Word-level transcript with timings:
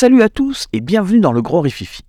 Salut 0.00 0.22
à 0.22 0.30
tous 0.30 0.66
et 0.72 0.80
bienvenue 0.80 1.20
dans 1.20 1.34
le 1.34 1.42
Gros 1.42 1.60
Rififi. 1.60 2.00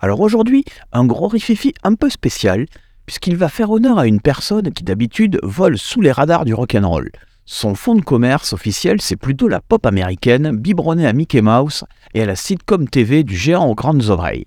Alors 0.00 0.18
aujourd'hui, 0.18 0.64
un 0.90 1.04
Gros 1.04 1.28
Rififi 1.28 1.74
un 1.84 1.94
peu 1.94 2.10
spécial, 2.10 2.66
puisqu'il 3.06 3.36
va 3.36 3.48
faire 3.48 3.70
honneur 3.70 4.00
à 4.00 4.08
une 4.08 4.20
personne 4.20 4.72
qui 4.72 4.82
d'habitude 4.82 5.38
vole 5.44 5.78
sous 5.78 6.00
les 6.00 6.10
radars 6.10 6.44
du 6.44 6.54
rock'n'roll. 6.54 7.12
Son 7.44 7.76
fonds 7.76 7.94
de 7.94 8.00
commerce 8.00 8.52
officiel, 8.52 9.00
c'est 9.00 9.14
plutôt 9.14 9.46
la 9.46 9.60
pop 9.60 9.86
américaine, 9.86 10.56
biberonnée 10.56 11.06
à 11.06 11.12
Mickey 11.12 11.40
Mouse 11.40 11.84
et 12.14 12.22
à 12.22 12.26
la 12.26 12.34
sitcom 12.34 12.88
TV 12.88 13.22
du 13.22 13.36
géant 13.36 13.68
aux 13.68 13.76
grandes 13.76 14.10
oreilles. 14.10 14.46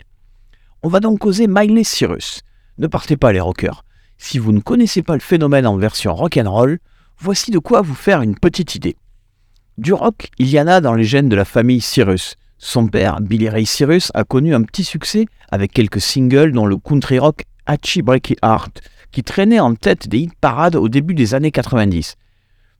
On 0.83 0.89
va 0.89 0.99
donc 0.99 1.19
causer 1.19 1.47
Miley 1.47 1.85
Cyrus. 1.85 2.41
Ne 2.79 2.87
partez 2.87 3.15
pas 3.15 3.31
les 3.31 3.39
rockers. 3.39 3.85
Si 4.17 4.39
vous 4.39 4.51
ne 4.51 4.59
connaissez 4.59 5.03
pas 5.03 5.13
le 5.13 5.21
phénomène 5.21 5.67
en 5.67 5.77
version 5.77 6.13
rock'n'roll, 6.13 6.79
voici 7.17 7.51
de 7.51 7.59
quoi 7.59 7.81
vous 7.81 7.95
faire 7.95 8.21
une 8.21 8.37
petite 8.37 8.75
idée. 8.75 8.97
Du 9.77 9.93
rock, 9.93 10.31
il 10.37 10.49
y 10.49 10.59
en 10.59 10.67
a 10.67 10.81
dans 10.81 10.95
les 10.95 11.05
gènes 11.05 11.29
de 11.29 11.37
la 11.37 11.45
famille 11.45 11.79
Cyrus. 11.79 12.35
Son 12.61 12.87
père, 12.87 13.21
Billy 13.21 13.47
Ray 13.47 13.65
Cyrus, 13.65 14.11
a 14.13 14.25
connu 14.25 14.53
un 14.53 14.63
petit 14.63 14.83
succès 14.83 15.27
avec 15.49 15.71
quelques 15.71 16.01
singles 16.01 16.51
dont 16.51 16.65
le 16.65 16.75
country 16.75 17.17
rock 17.17 17.45
Hachi 17.65 18.01
Breaky 18.01 18.35
Heart, 18.43 18.81
qui 19.11 19.23
traînait 19.23 19.61
en 19.61 19.75
tête 19.75 20.09
des 20.09 20.19
hit 20.19 20.33
parades 20.39 20.75
au 20.75 20.89
début 20.89 21.13
des 21.13 21.33
années 21.33 21.51
90. 21.51 22.17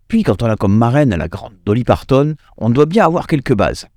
Puis, 0.09 0.23
quand 0.23 0.43
on 0.43 0.47
a 0.47 0.57
comme 0.57 0.77
marraine 0.77 1.15
la 1.15 1.29
grande 1.29 1.53
Dolly 1.65 1.85
Parton, 1.85 2.35
on 2.57 2.69
doit 2.69 2.87
bien 2.87 3.05
avoir 3.05 3.25
quelques 3.25 3.55
bases. 3.55 3.87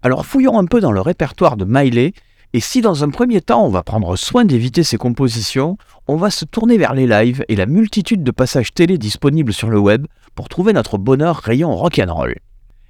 Alors 0.00 0.24
fouillons 0.24 0.60
un 0.60 0.66
peu 0.66 0.80
dans 0.80 0.92
le 0.92 1.00
répertoire 1.00 1.56
de 1.56 1.64
Miley, 1.64 2.12
et 2.52 2.60
si 2.60 2.80
dans 2.80 3.02
un 3.02 3.10
premier 3.10 3.40
temps 3.40 3.66
on 3.66 3.70
va 3.70 3.82
prendre 3.82 4.14
soin 4.14 4.44
d'éviter 4.44 4.84
ses 4.84 4.96
compositions, 4.96 5.76
on 6.06 6.16
va 6.16 6.30
se 6.30 6.44
tourner 6.44 6.78
vers 6.78 6.94
les 6.94 7.08
lives 7.08 7.44
et 7.48 7.56
la 7.56 7.66
multitude 7.66 8.22
de 8.22 8.30
passages 8.30 8.72
télé 8.72 8.98
disponibles 8.98 9.52
sur 9.52 9.70
le 9.70 9.80
web 9.80 10.06
pour 10.36 10.48
trouver 10.48 10.72
notre 10.72 10.98
bonheur 10.98 11.36
rayon 11.38 11.74
rock'n'roll. 11.74 12.36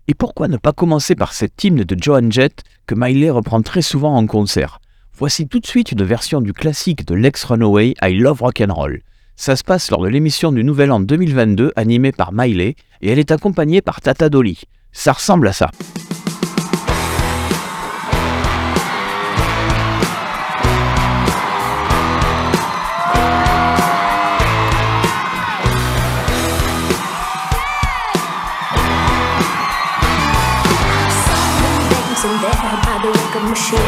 Et 0.09 0.15
pourquoi 0.15 0.47
ne 0.47 0.57
pas 0.57 0.73
commencer 0.73 1.17
par 1.17 1.33
cette 1.33 1.63
hymne 1.65 1.83
de 1.83 1.97
Joan 2.01 2.31
Jett 2.31 2.63
que 2.87 2.95
Miley 2.95 3.29
reprend 3.29 3.61
très 3.63 3.83
souvent 3.83 4.15
en 4.15 4.27
concert? 4.27 4.79
Voici 5.19 5.49
tout 5.49 5.59
de 5.59 5.67
suite 5.67 5.91
une 5.91 6.05
version 6.05 6.41
du 6.41 6.53
classique 6.53 7.05
de 7.07 7.15
Lex 7.15 7.43
Runaway 7.45 7.95
I 8.01 8.13
Love 8.15 8.43
Rock'n'Roll. 8.43 9.01
Ça 9.35 9.57
se 9.57 9.65
passe 9.65 9.91
lors 9.91 10.03
de 10.03 10.09
l'émission 10.09 10.53
du 10.53 10.63
Nouvel 10.63 10.93
An 10.93 11.01
2022 11.01 11.73
animée 11.75 12.13
par 12.13 12.33
Miley 12.33 12.77
et 13.03 13.11
elle 13.11 13.19
est 13.19 13.33
accompagnée 13.33 13.83
par 13.83 14.01
Tata 14.01 14.29
Dolly. 14.29 14.63
Ça 14.93 15.13
ressemble 15.13 15.49
à 15.49 15.53
ça. 15.53 15.71
Machine. 33.57 33.79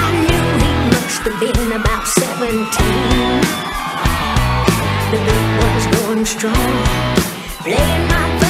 I 0.00 0.06
knew 0.22 0.44
he 0.62 0.72
must 0.94 1.22
have 1.26 1.38
been 1.40 1.72
about 1.72 2.06
17. 2.06 2.54
The 5.10 5.18
beat 5.26 5.50
was 5.62 5.84
going 5.98 6.24
strong, 6.24 6.74
playing 7.64 8.06
my 8.06 8.47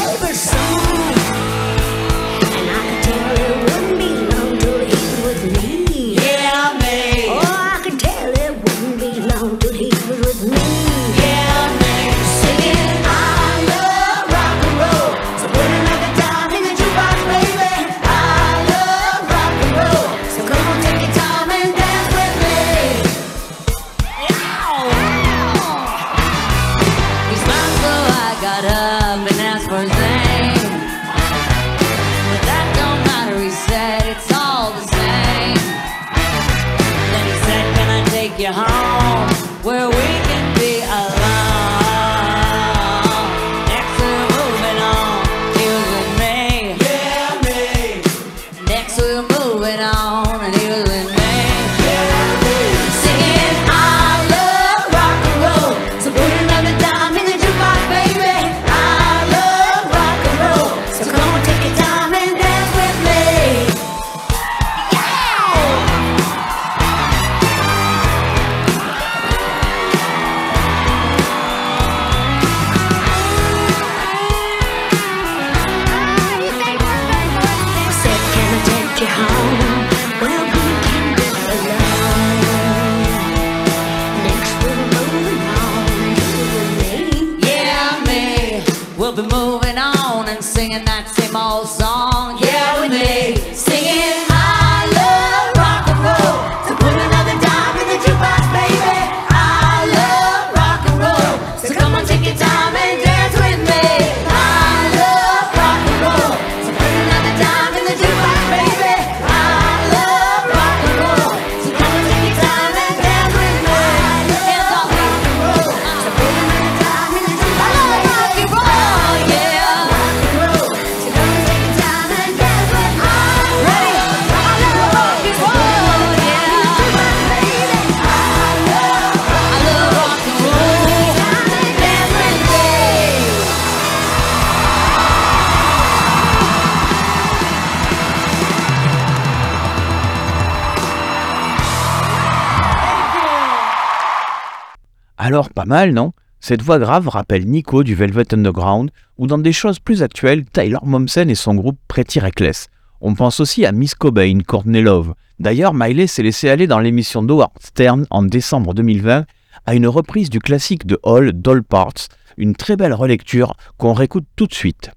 mal, 145.69 145.93
non? 145.93 146.13
Cette 146.41 146.63
voix 146.63 146.79
grave 146.79 147.09
rappelle 147.09 147.47
Nico 147.47 147.85
du 147.85 147.95
Velvet 147.95 148.33
Underground, 148.33 148.91
ou 149.19 149.27
dans 149.27 149.39
des 149.39 149.53
choses 149.53 149.79
plus 149.79 150.03
actuelles, 150.03 150.45
Tyler 150.47 150.79
Momsen 150.83 151.31
et 151.31 151.35
son 151.35 151.55
groupe 151.55 151.79
Pretty 151.89 152.21
Reckless. 152.21 152.69
On 153.01 153.15
pense 153.15 153.39
aussi 153.39 153.65
à 153.67 153.73
Miss 153.73 153.95
Cobain, 153.95 154.39
Courtney 154.47 154.81
Love. 154.83 155.15
D'ailleurs, 155.39 155.75
Miley 155.75 156.07
s'est 156.07 156.23
laissé 156.23 156.49
aller 156.49 156.67
dans 156.67 156.81
l'émission 156.81 157.23
d'Howard 157.23 157.53
Stern 157.61 158.07
en 158.11 158.23
décembre 158.23 158.75
2020 158.75 159.25
à 159.67 159.75
une 159.75 159.87
reprise 159.87 160.31
du 160.31 160.41
classique 160.41 160.87
de 160.87 160.99
Hall, 161.03 161.33
Doll 161.33 161.63
Parts, 161.63 162.09
une 162.37 162.57
très 162.57 162.77
belle 162.77 162.95
relecture 162.95 163.55
qu'on 163.77 163.93
réécoute 163.93 164.25
tout 164.35 164.47
de 164.47 164.55
suite. 164.55 164.91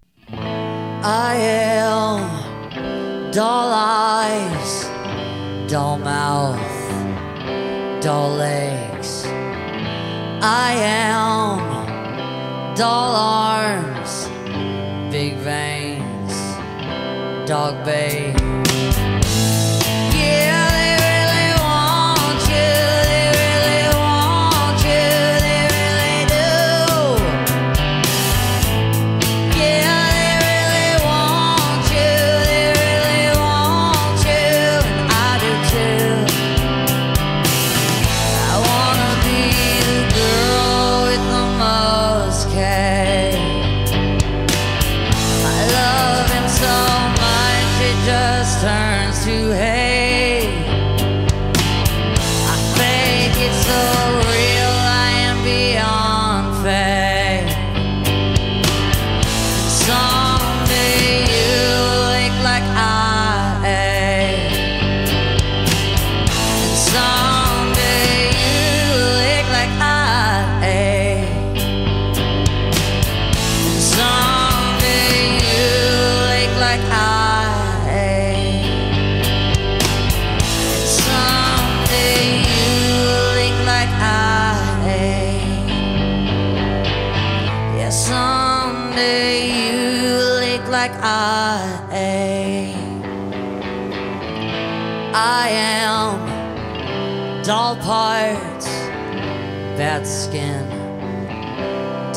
I 10.43 10.73
am 10.73 12.75
dull 12.75 13.15
arms, 13.15 14.27
big 15.11 15.35
veins, 15.35 16.33
dog 17.47 17.85
bay. 17.85 18.40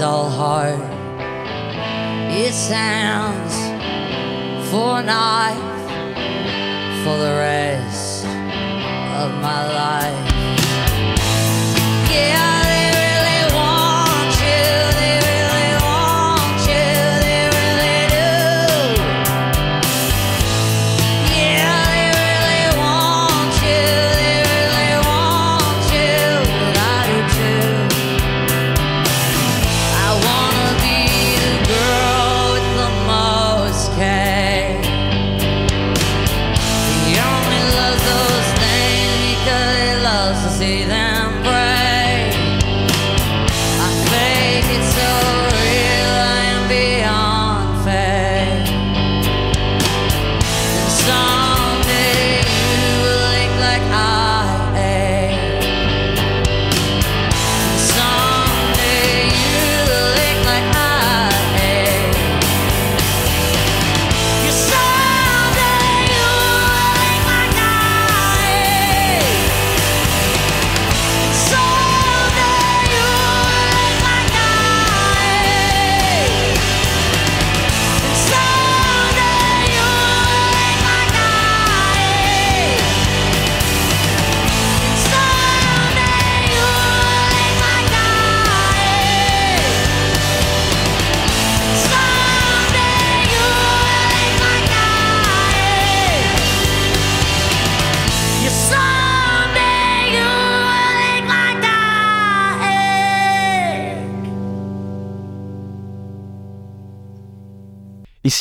all 0.05 0.29
hard. 0.29 0.79
It 2.31 2.53
sounds 2.53 3.55
for 4.71 5.01
a 5.01 5.03
knife 5.03 5.57
for 7.05 7.17
the 7.17 7.35
rest 7.39 8.27
of 8.27 9.33
my 9.41 9.73
life. 9.73 10.34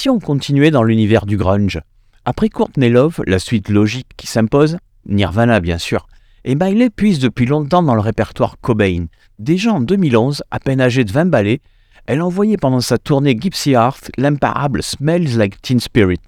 si 0.04 0.10
on 0.10 0.20
continuait 0.20 0.70
dans 0.70 0.84
l'univers 0.84 1.26
du 1.26 1.38
grunge 1.38 1.80
Après 2.26 2.50
Courtney 2.50 2.90
Love, 2.90 3.22
la 3.26 3.40
suite 3.40 3.70
logique 3.70 4.10
qui 4.18 4.28
s'impose, 4.28 4.76
Nirvana 5.06 5.62
bien 5.62 5.78
sûr, 5.78 6.08
et 6.44 6.56
Miley 6.56 6.90
puise 6.90 7.20
depuis 7.20 7.46
longtemps 7.46 7.84
dans 7.84 7.96
le 7.96 8.02
répertoire 8.02 8.58
Cobain. 8.60 9.06
Déjà 9.40 9.72
en 9.72 9.80
2011, 9.80 10.44
à 10.52 10.60
peine 10.60 10.82
âgée 10.82 11.06
de 11.06 11.12
20 11.14 11.28
ballets, 11.28 11.62
elle 12.06 12.22
envoyait 12.22 12.58
pendant 12.58 12.82
sa 12.82 12.98
tournée 12.98 13.38
Gypsy 13.40 13.76
Heart 13.76 14.12
l'imparable 14.18 14.84
Smells 14.84 15.38
Like 15.38 15.62
Teen 15.62 15.80
Spirit. 15.80 16.20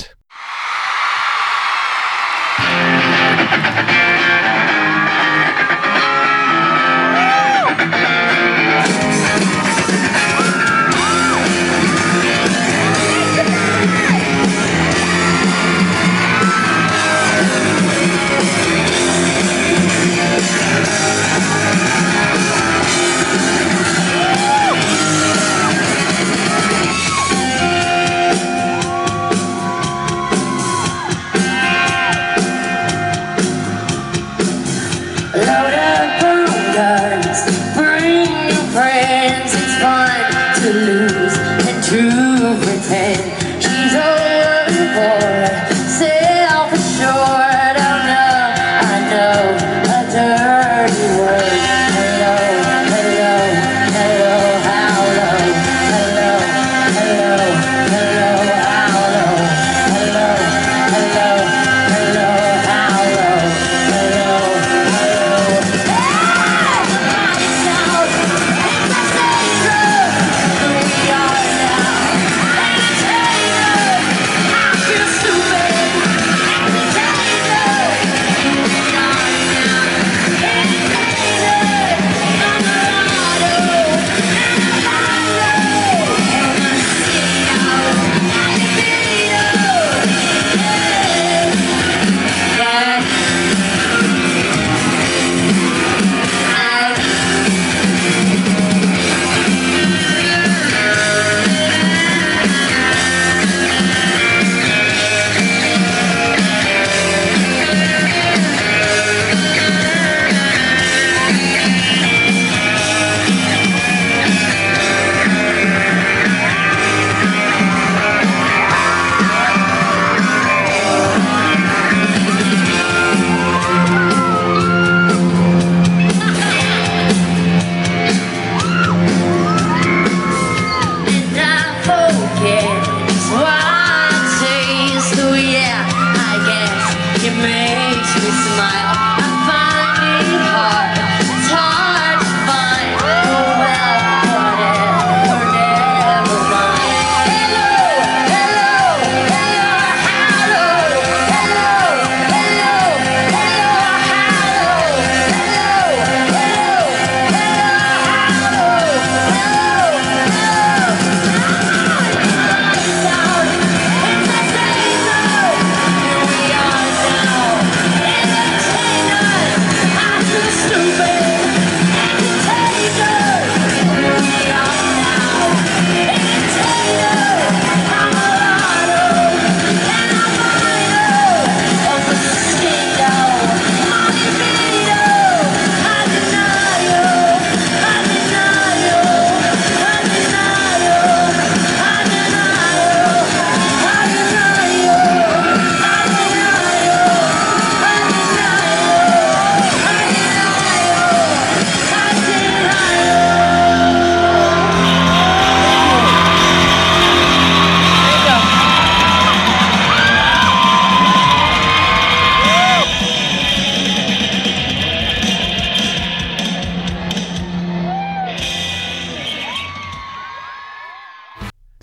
to 40.65 40.73
lose 40.73 41.37
and 41.37 41.83
to 41.83 42.65
pretend 42.65 43.44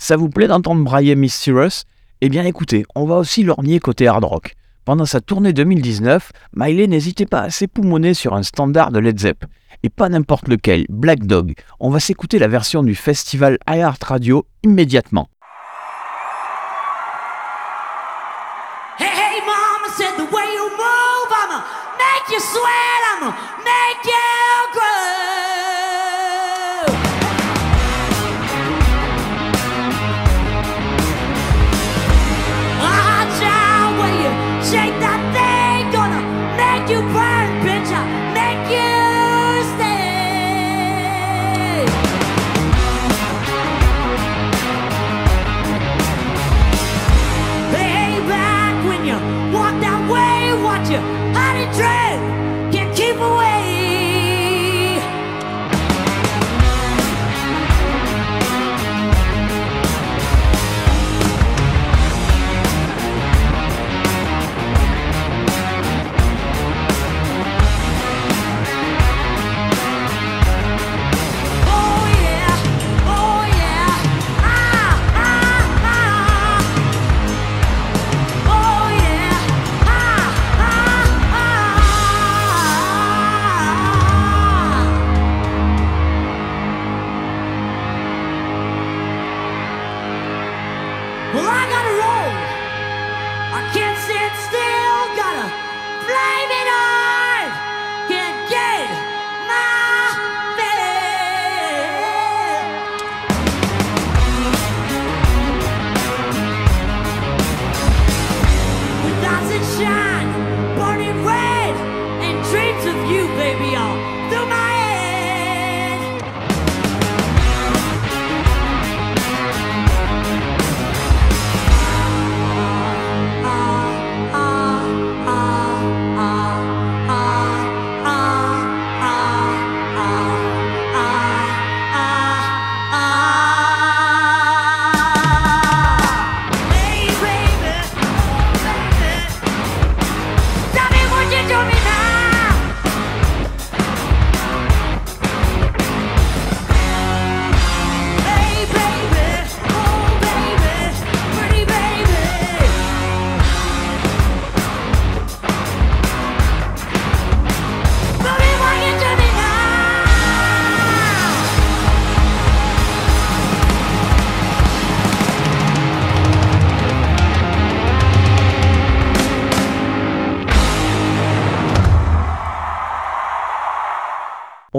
Ça 0.03 0.17
vous 0.17 0.27
plaît 0.27 0.49
d'entendre 0.49 0.83
brailler 0.83 1.15
Miss 1.15 1.33
Cyrus? 1.33 1.85
Eh 2.19 2.27
bien 2.27 2.43
écoutez, 2.43 2.83
on 2.93 3.05
va 3.05 3.15
aussi 3.15 3.41
lorgner 3.41 3.79
côté 3.79 4.05
hard 4.05 4.25
rock. 4.25 4.55
Pendant 4.83 5.05
sa 5.05 5.21
tournée 5.21 5.53
2019, 5.53 6.33
Miley 6.57 6.87
n'hésitait 6.87 7.25
pas 7.25 7.43
à 7.43 7.49
s'époumoner 7.49 8.13
sur 8.13 8.33
un 8.33 8.43
standard 8.43 8.91
de 8.91 8.99
Led 8.99 9.17
Zepp. 9.17 9.45
Et 9.81 9.89
pas 9.89 10.09
n'importe 10.09 10.49
lequel, 10.49 10.85
Black 10.89 11.23
Dog. 11.23 11.53
On 11.79 11.89
va 11.89 12.01
s'écouter 12.01 12.37
la 12.37 12.49
version 12.49 12.83
du 12.83 12.95
festival 12.95 13.57
iHeart 13.65 14.03
Radio 14.03 14.45
immédiatement. 14.63 15.29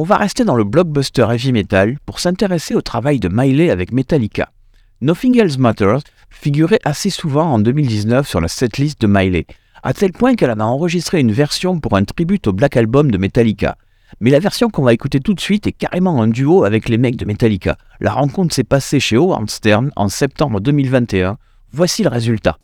On 0.05 0.07
va 0.07 0.19
rester 0.19 0.45
dans 0.45 0.55
le 0.55 0.65
blockbuster 0.65 1.27
heavy 1.31 1.51
metal 1.51 1.97
pour 2.05 2.21
s'intéresser 2.21 2.75
au 2.75 2.83
travail 2.83 3.21
de 3.21 3.31
Miley 3.33 3.71
avec 3.71 3.91
Metallica. 3.91 4.51
Nothing 5.01 5.39
Else 5.39 5.57
Matters 5.57 6.03
figurait 6.29 6.79
assez 6.85 7.09
souvent 7.09 7.51
en 7.51 7.59
2019 7.59 8.29
sur 8.29 8.43
la 8.43 8.49
setlist 8.49 9.01
de 9.01 9.07
Miley, 9.07 9.47
à 9.83 9.95
tel 9.95 10.13
point 10.13 10.35
qu'elle 10.35 10.51
en 10.51 10.61
a 10.61 10.65
enregistré 10.65 11.21
une 11.21 11.33
version 11.33 11.81
pour 11.81 11.97
un 11.97 12.05
tribute 12.05 12.47
au 12.49 12.53
Black 12.53 12.77
Album 12.77 13.11
de 13.11 13.17
Metallica. 13.17 13.79
Mais 14.21 14.29
la 14.29 14.41
version 14.41 14.69
qu'on 14.69 14.83
va 14.83 14.93
écouter 14.93 15.21
tout 15.21 15.33
de 15.33 15.41
suite 15.41 15.67
est 15.67 15.73
carrément 15.73 16.21
un 16.21 16.29
duo 16.29 16.65
avec 16.65 16.91
les 16.91 16.99
mecs 16.99 17.17
de 17.17 17.25
Metallica. 17.25 17.79
La 18.01 18.13
rencontre 18.13 18.55
s'est 18.55 18.63
passée 18.63 19.01
chez 19.01 19.17
Howard 19.17 19.49
Stern 19.49 19.91
en 19.97 20.11
septembre 20.11 20.61
2021. 20.61 21.39
Voici 21.73 22.03
le 22.03 22.11
résultat. 22.11 22.59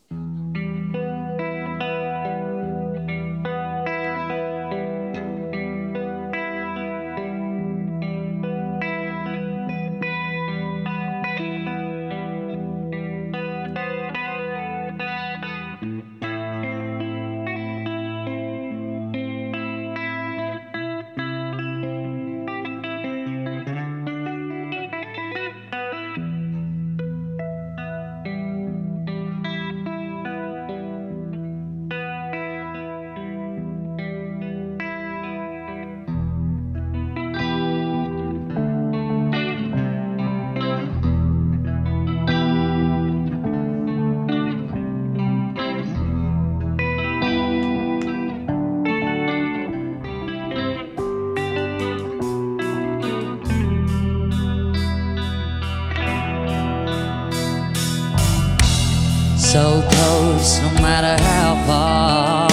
close, 60.41 60.59
no 60.61 60.69
matter 60.81 61.15
how 61.23 61.55
far. 61.67 62.49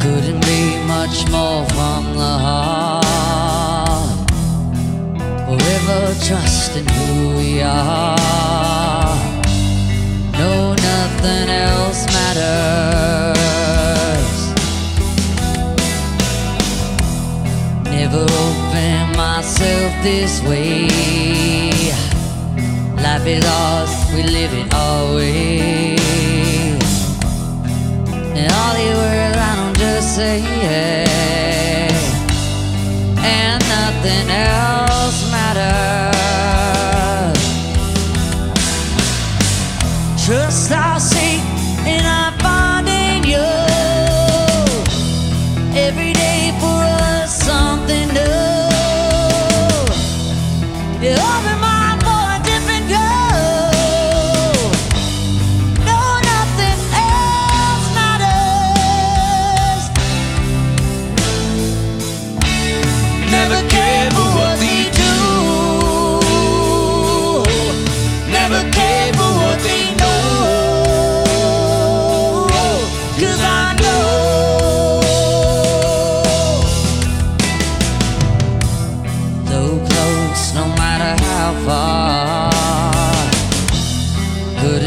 Couldn't 0.00 0.40
be 0.44 0.76
much 0.86 1.28
more 1.30 1.64
from 1.74 2.14
the 2.14 2.34
heart. 2.46 4.30
Forever 5.46 6.14
trusting 6.26 6.88
who 6.88 7.36
we 7.36 7.62
are. 7.62 8.16
No, 10.32 10.74
nothing 10.74 11.48
else 11.48 12.06
matters. 12.16 13.38
Never 17.84 18.24
open 18.46 19.16
myself 19.16 19.92
this 20.02 20.40
way. 20.42 20.88
Life 22.96 23.26
is 23.26 23.44
ours 23.44 23.87
we 24.18 24.24
live 24.24 24.52
it 24.52 24.74
always. 24.74 26.00
And 28.36 28.52
all 28.52 28.74
the 28.74 28.88
words 29.00 29.36
I 29.36 29.56
don't 29.56 29.78
just 29.78 30.16
say 30.16 30.40
yeah. 30.40 31.07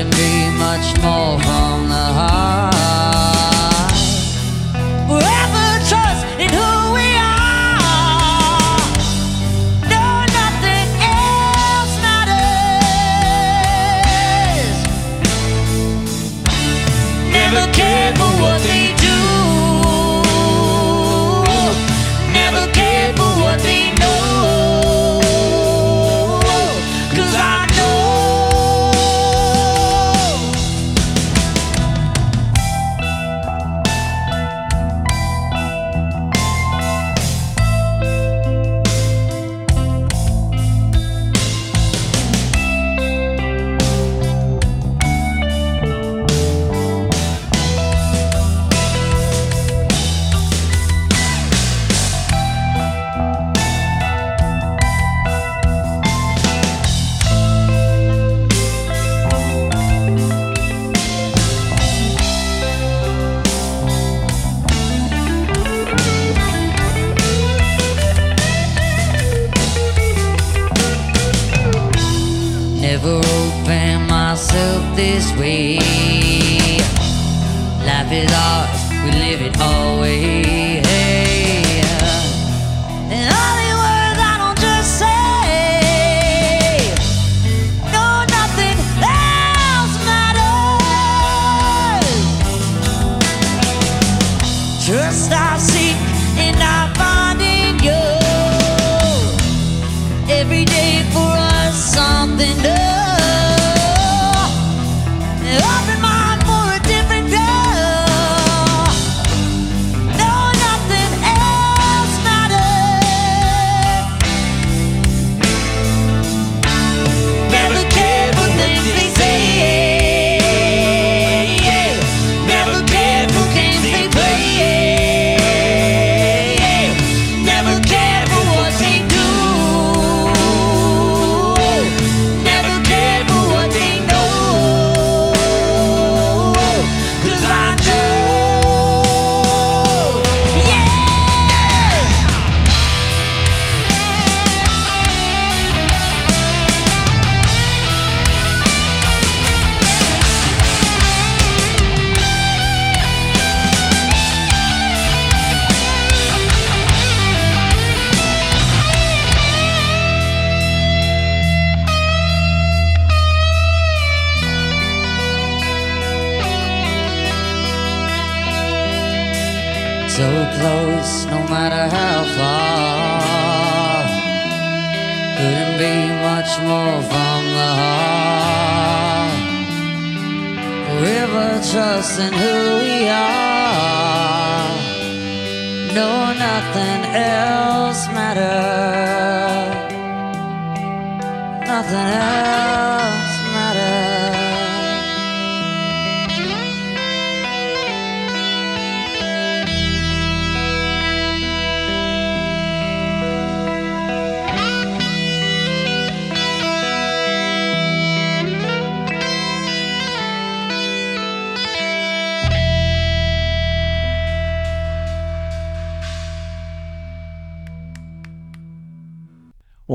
Can 0.02 0.10
be 0.10 0.58
much 0.58 1.00
more 1.04 1.40
from 1.42 1.88
the 1.88 1.94
heart. 1.94 2.61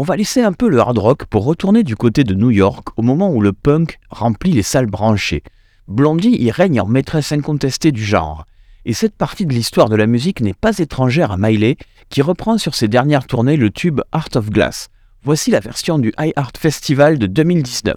On 0.06 0.12
va 0.14 0.16
laisser 0.16 0.40
un 0.40 0.52
peu 0.52 0.68
le 0.68 0.78
hard 0.78 0.98
rock 0.98 1.24
pour 1.24 1.44
retourner 1.44 1.82
du 1.82 1.96
côté 1.96 2.22
de 2.22 2.32
New 2.32 2.52
York 2.52 2.90
au 2.96 3.02
moment 3.02 3.32
où 3.32 3.40
le 3.40 3.52
punk 3.52 3.98
remplit 4.08 4.52
les 4.52 4.62
salles 4.62 4.86
branchées. 4.86 5.42
Blondie 5.88 6.36
y 6.38 6.52
règne 6.52 6.80
en 6.80 6.86
maîtresse 6.86 7.32
incontestée 7.32 7.90
du 7.90 8.04
genre. 8.04 8.46
Et 8.84 8.92
cette 8.92 9.16
partie 9.16 9.46
de 9.46 9.52
l'histoire 9.52 9.88
de 9.88 9.96
la 9.96 10.06
musique 10.06 10.42
n'est 10.42 10.54
pas 10.54 10.78
étrangère 10.78 11.32
à 11.32 11.36
Miley, 11.36 11.76
qui 12.08 12.22
reprend 12.22 12.56
sur 12.56 12.76
ses 12.76 12.86
dernières 12.86 13.26
tournées 13.26 13.56
le 13.56 13.70
tube 13.70 14.00
Heart 14.14 14.36
of 14.36 14.50
Glass. 14.50 14.90
Voici 15.24 15.50
la 15.50 15.58
version 15.58 15.98
du 15.98 16.12
High 16.20 16.34
Art 16.36 16.52
Festival 16.56 17.18
de 17.18 17.26
2019. 17.26 17.96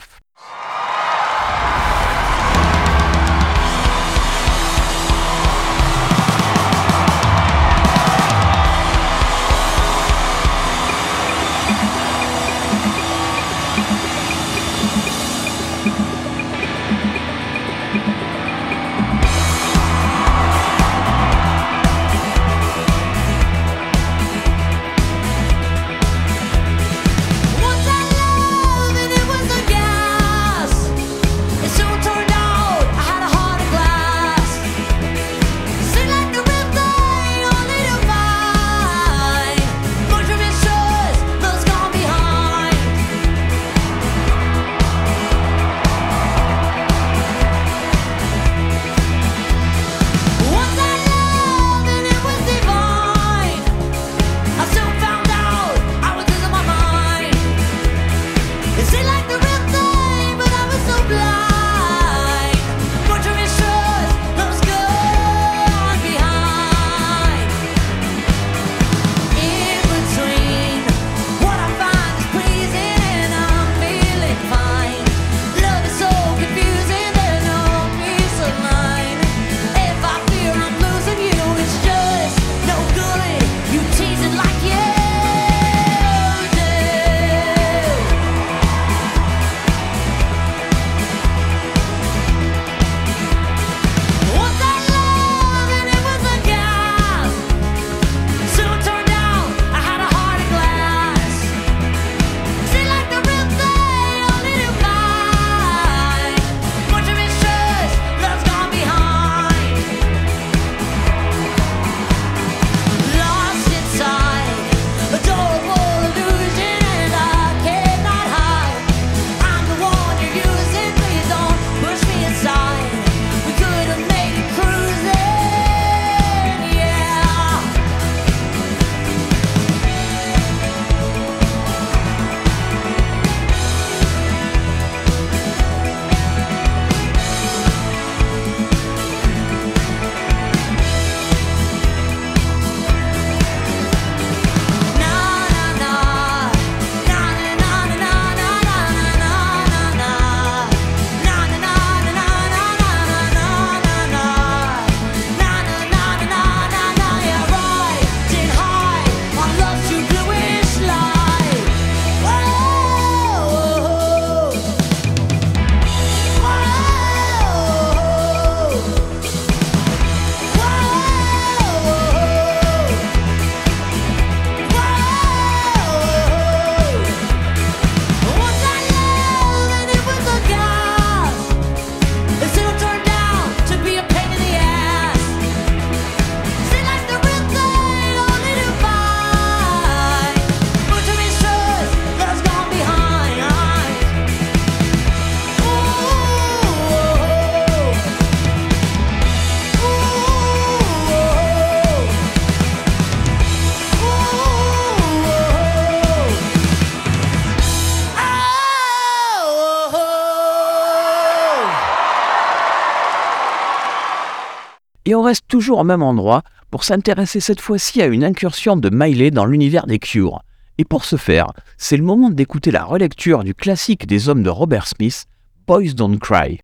toujours 215.60 215.80
au 215.80 215.84
même 215.84 216.04
endroit 216.04 216.44
pour 216.72 216.86
s'intéresser 216.86 217.42
cette 217.42 217.60
fois-ci 217.60 218.02
à 218.02 218.06
une 218.06 218.24
incursion 218.24 218.78
de 218.78 218.90
Miley 218.90 219.30
dans 219.30 219.44
l'univers 219.44 219.88
des 219.88 220.00
Cures. 220.00 220.42
Et 220.78 220.86
pour 220.86 221.04
ce 221.04 221.18
faire, 221.18 221.48
c'est 221.78 221.98
le 221.98 222.04
moment 222.04 222.30
d'écouter 222.30 222.72
la 222.72 222.86
relecture 222.86 223.44
du 223.44 223.54
classique 223.54 224.08
des 224.08 224.30
hommes 224.30 224.42
de 224.42 224.50
Robert 224.50 224.88
Smith, 224.88 225.26
Boys 225.68 225.92
Don't 225.98 226.18
Cry. 226.18 226.62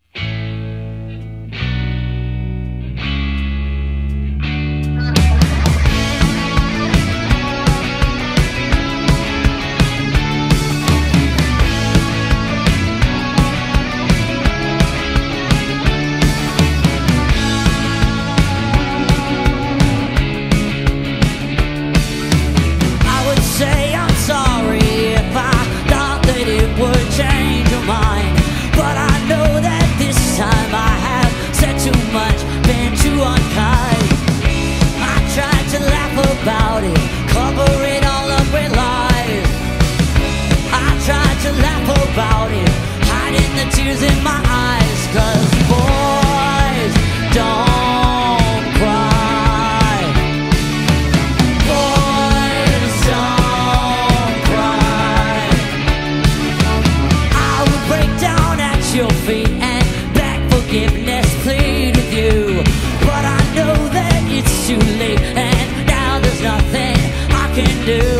do. 67.86 68.14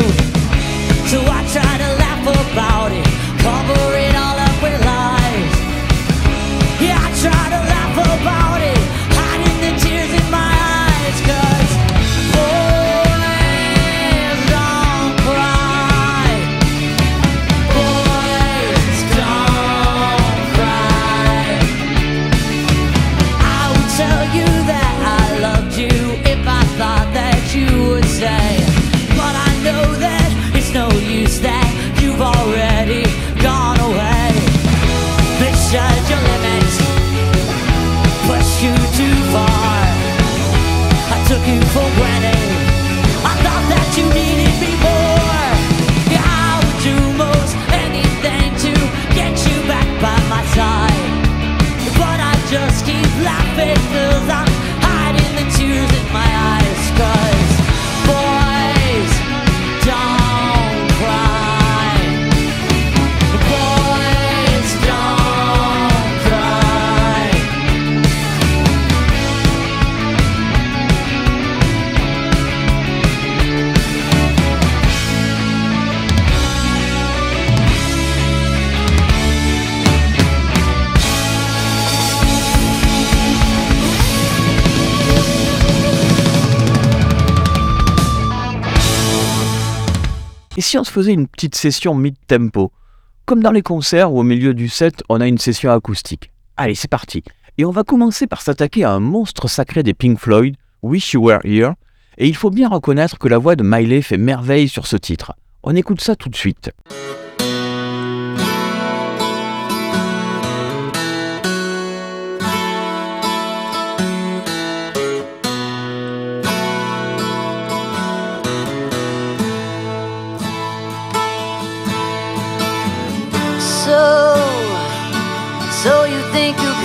Une 91.02 91.28
petite 91.28 91.54
session 91.54 91.94
mid-tempo 91.94 92.72
Comme 93.26 93.42
dans 93.42 93.50
les 93.50 93.60
concerts 93.60 94.14
où 94.14 94.20
au 94.20 94.22
milieu 94.22 94.54
du 94.54 94.70
set, 94.70 95.02
on 95.10 95.20
a 95.20 95.26
une 95.26 95.36
session 95.36 95.70
acoustique. 95.70 96.32
Allez, 96.56 96.74
c'est 96.74 96.88
parti. 96.88 97.22
Et 97.58 97.66
on 97.66 97.70
va 97.70 97.84
commencer 97.84 98.26
par 98.26 98.40
s'attaquer 98.40 98.84
à 98.84 98.92
un 98.92 99.00
monstre 99.00 99.46
sacré 99.46 99.82
des 99.82 99.92
Pink 99.92 100.18
Floyd, 100.18 100.56
Wish 100.82 101.12
You 101.12 101.22
Were 101.22 101.40
Here. 101.44 101.72
Et 102.16 102.26
il 102.26 102.34
faut 102.34 102.48
bien 102.48 102.70
reconnaître 102.70 103.18
que 103.18 103.28
la 103.28 103.36
voix 103.36 103.56
de 103.56 103.62
Miley 103.62 104.00
fait 104.00 104.16
merveille 104.16 104.68
sur 104.68 104.86
ce 104.86 104.96
titre. 104.96 105.34
On 105.62 105.76
écoute 105.76 106.00
ça 106.00 106.16
tout 106.16 106.30
de 106.30 106.36
suite. 106.36 106.70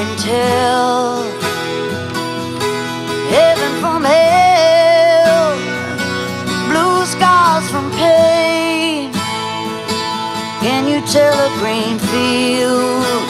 Can 0.01 0.17
tell 0.17 1.21
heaven 3.29 3.71
from 3.81 4.03
hell, 4.03 5.53
blue 6.69 7.05
skies 7.05 7.69
from 7.69 7.85
pain? 8.01 9.11
Can 10.65 10.87
you 10.87 11.01
tell 11.05 11.37
a 11.47 11.51
green 11.61 11.99
field 12.09 13.25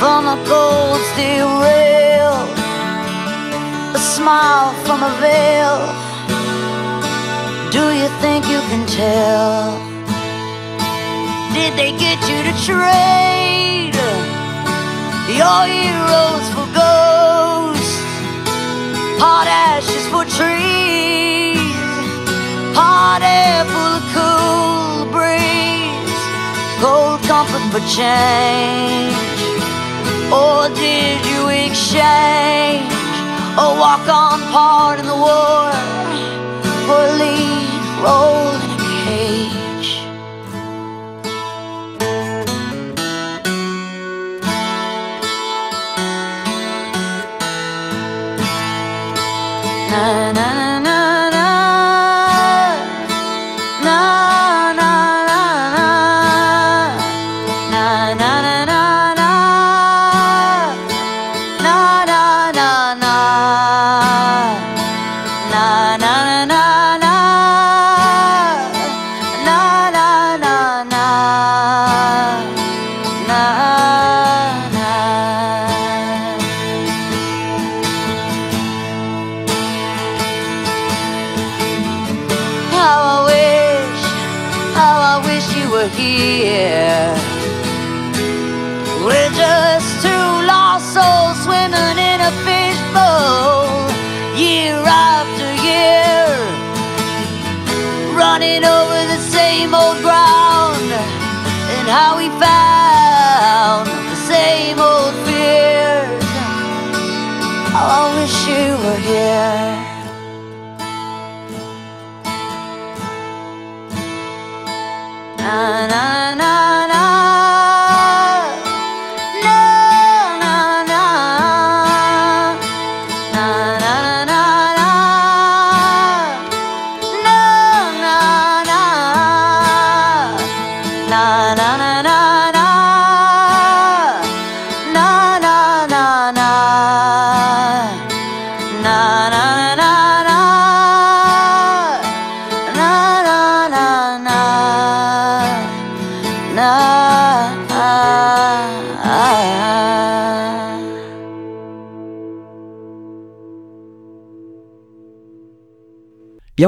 from 0.00 0.26
a 0.34 0.36
cold 0.50 1.00
steel 1.12 1.48
rail? 1.64 2.36
A 3.96 4.00
smile 4.14 4.74
from 4.84 5.00
a 5.10 5.12
veil. 5.24 5.78
Do 7.76 7.84
you 8.00 8.08
think 8.20 8.44
you 8.52 8.60
can 8.70 8.84
tell? 8.86 9.80
Did 11.54 11.72
they 11.80 11.92
get 12.04 12.18
you 12.28 12.38
to 12.48 12.52
trade 12.66 13.99
your 15.36 15.62
heroes 15.66 16.46
for 16.54 16.66
ghosts? 16.74 17.94
Hot 19.22 19.46
ashes 19.46 20.06
for 20.10 20.24
trees, 20.24 21.60
hot 22.74 23.22
air 23.22 23.64
full 23.72 23.94
of 24.00 24.04
cool 24.16 25.06
breeze, 25.14 26.22
cold 26.82 27.20
comfort 27.30 27.64
for 27.72 27.82
change. 27.86 29.14
Or 30.32 30.68
did 30.74 31.18
you 31.26 31.48
exchange 31.48 32.90
a 33.58 33.68
walk 33.82 34.06
on 34.08 34.40
part 34.52 34.98
in 34.98 35.06
the 35.06 35.14
war 35.14 35.70
for 36.86 37.00
a 37.06 37.12
lead 37.20 37.82
role 38.02 38.54
in 38.54 38.70
a 38.70 38.80
cage? 39.04 39.59
Na 49.90 50.32
na 50.32 50.59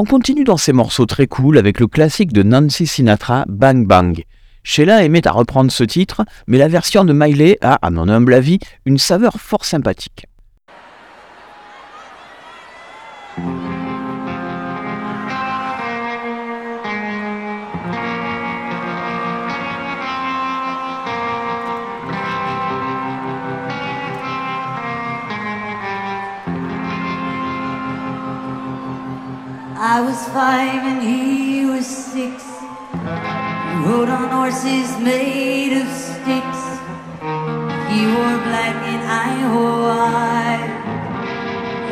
on 0.03 0.05
continue 0.05 0.43
dans 0.43 0.57
ces 0.57 0.73
morceaux 0.73 1.07
très 1.07 1.29
cool 1.29 1.59
avec 1.59 1.79
le 1.79 1.87
classique 1.87 2.33
de 2.33 2.43
Nancy 2.43 2.89
Sinatra, 2.89 3.45
Bang 3.47 3.87
Bang. 3.87 4.25
Sheila 4.65 5.05
aimait 5.05 5.29
à 5.29 5.31
reprendre 5.31 5.71
ce 5.71 5.85
titre, 5.85 6.25
mais 6.49 6.59
la 6.59 6.67
version 6.67 7.05
de 7.05 7.13
Miley 7.13 7.57
a, 7.61 7.75
à 7.75 7.91
mon 7.91 8.09
humble 8.09 8.35
avis, 8.35 8.59
une 8.85 8.99
saveur 8.99 9.35
fort 9.35 9.65
sympathique. 9.65 10.27
I 29.95 30.01
was 30.01 30.27
five 30.29 30.83
and 30.91 31.03
he 31.03 31.67
was 31.67 31.87
six. 31.87 32.43
We 32.95 33.85
rode 33.85 34.09
on 34.09 34.31
horses 34.31 34.89
made 34.99 35.77
of 35.83 35.87
sticks. 35.87 36.63
He 37.93 38.01
wore 38.15 38.39
black 38.49 38.79
and 38.89 39.05
I 39.05 39.33
wore 39.53 39.81
white. 39.93 40.73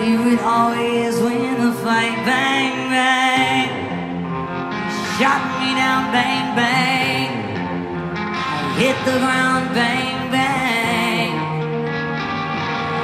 He 0.00 0.16
would 0.16 0.40
always 0.40 1.20
win 1.20 1.60
the 1.60 1.72
fight. 1.84 2.16
Bang, 2.24 2.88
bang. 2.88 3.68
He 4.88 5.20
Shot 5.20 5.42
me 5.60 5.68
down, 5.76 6.02
bang, 6.16 6.56
bang. 6.56 7.30
I 8.16 8.80
hit 8.80 8.96
the 9.04 9.18
ground, 9.24 9.74
bang, 9.74 10.30
bang. 10.32 11.32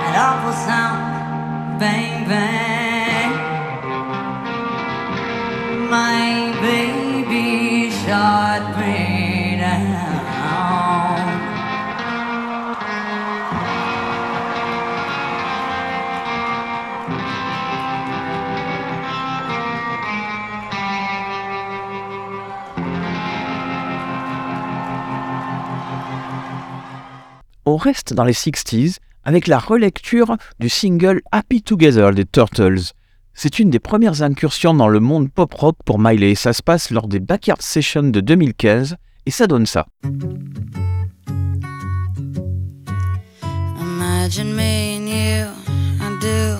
That 0.00 0.16
awful 0.24 0.56
sound, 0.64 1.78
bang, 1.80 2.26
bang. 2.26 2.95
My 5.90 6.52
baby 6.60 7.90
shot. 7.90 8.46
On 27.68 27.76
reste 27.76 28.14
dans 28.14 28.24
les 28.24 28.32
60s 28.32 28.98
avec 29.24 29.48
la 29.48 29.58
relecture 29.58 30.36
du 30.60 30.68
single 30.68 31.20
Happy 31.32 31.62
Together 31.62 32.12
des 32.12 32.24
Turtles. 32.24 32.92
C'est 33.38 33.58
une 33.58 33.68
des 33.68 33.78
premières 33.78 34.22
incursions 34.22 34.72
dans 34.72 34.88
le 34.88 34.98
monde 34.98 35.30
pop-rock 35.30 35.76
pour 35.84 35.98
Miley. 35.98 36.34
Ça 36.34 36.54
se 36.54 36.62
passe 36.62 36.90
lors 36.90 37.06
des 37.06 37.20
Backyard 37.20 37.60
Sessions 37.60 38.04
de 38.04 38.20
2015 38.20 38.96
et 39.26 39.30
ça 39.30 39.46
donne 39.46 39.66
ça. 39.66 39.84
Imagine 43.78 44.54
me 44.54 44.96
and 44.96 45.06
you, 45.06 45.48
I 46.00 46.18
do. 46.18 46.56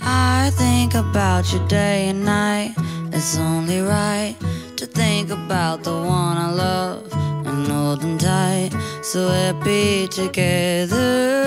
I 0.00 0.50
think 0.56 0.94
about 0.94 1.52
you 1.52 1.60
day 1.68 2.08
and 2.08 2.24
night. 2.24 2.72
It's 3.12 3.36
only 3.38 3.82
right 3.82 4.34
to 4.76 4.86
think 4.86 5.30
about 5.30 5.82
the 5.84 5.90
one 5.90 6.38
I 6.38 6.50
love 6.50 7.02
and 7.46 7.70
hold 7.70 8.00
them 8.00 8.16
tight. 8.16 8.70
So 9.02 9.28
happy 9.28 10.08
together. 10.08 11.44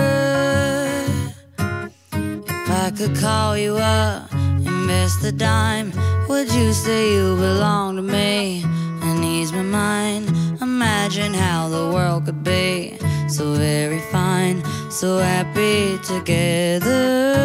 If 2.13 2.69
I 2.69 2.91
could 2.95 3.17
call 3.17 3.58
you 3.58 3.78
up, 3.78 4.30
invest 5.01 5.21
the 5.23 5.31
dime, 5.31 5.91
would 6.29 6.53
you 6.53 6.73
say 6.73 7.15
you 7.15 7.35
belong 7.35 7.95
to 7.95 8.03
me 8.03 8.63
and 9.01 9.25
ease 9.25 9.51
my 9.51 9.63
mind? 9.63 10.29
Imagine 10.61 11.33
how 11.33 11.67
the 11.69 11.89
world 11.91 12.25
could 12.25 12.43
be 12.43 12.99
so 13.27 13.53
very 13.53 13.99
fine, 14.11 14.61
so 14.91 15.17
happy 15.17 15.97
together. 16.03 17.41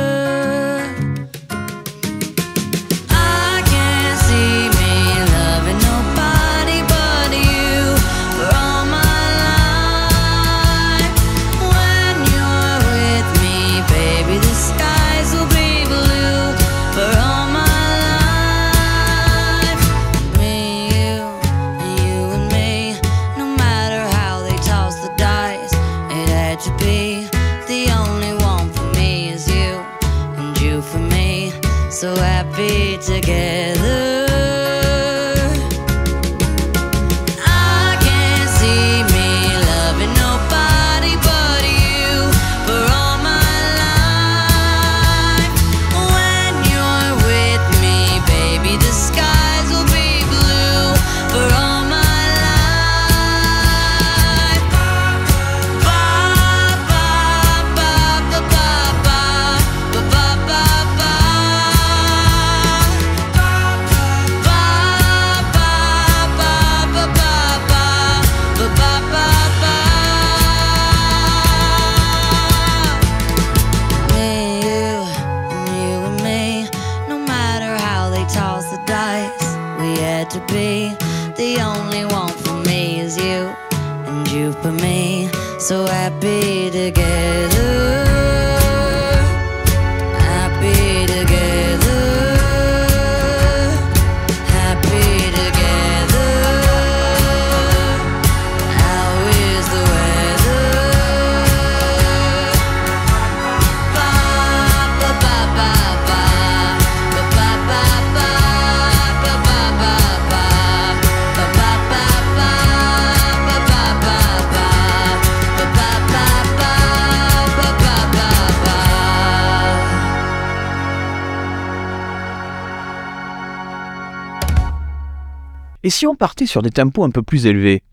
Et 125.87 125.91
si 125.91 126.05
on 126.05 126.17
partait 126.17 126.47
sur 126.47 126.63
des 126.63 126.73
tempos 126.73 127.05
un 127.05 127.11
peu 127.11 127.23
plus 127.23 127.47
élevés? 127.47 127.85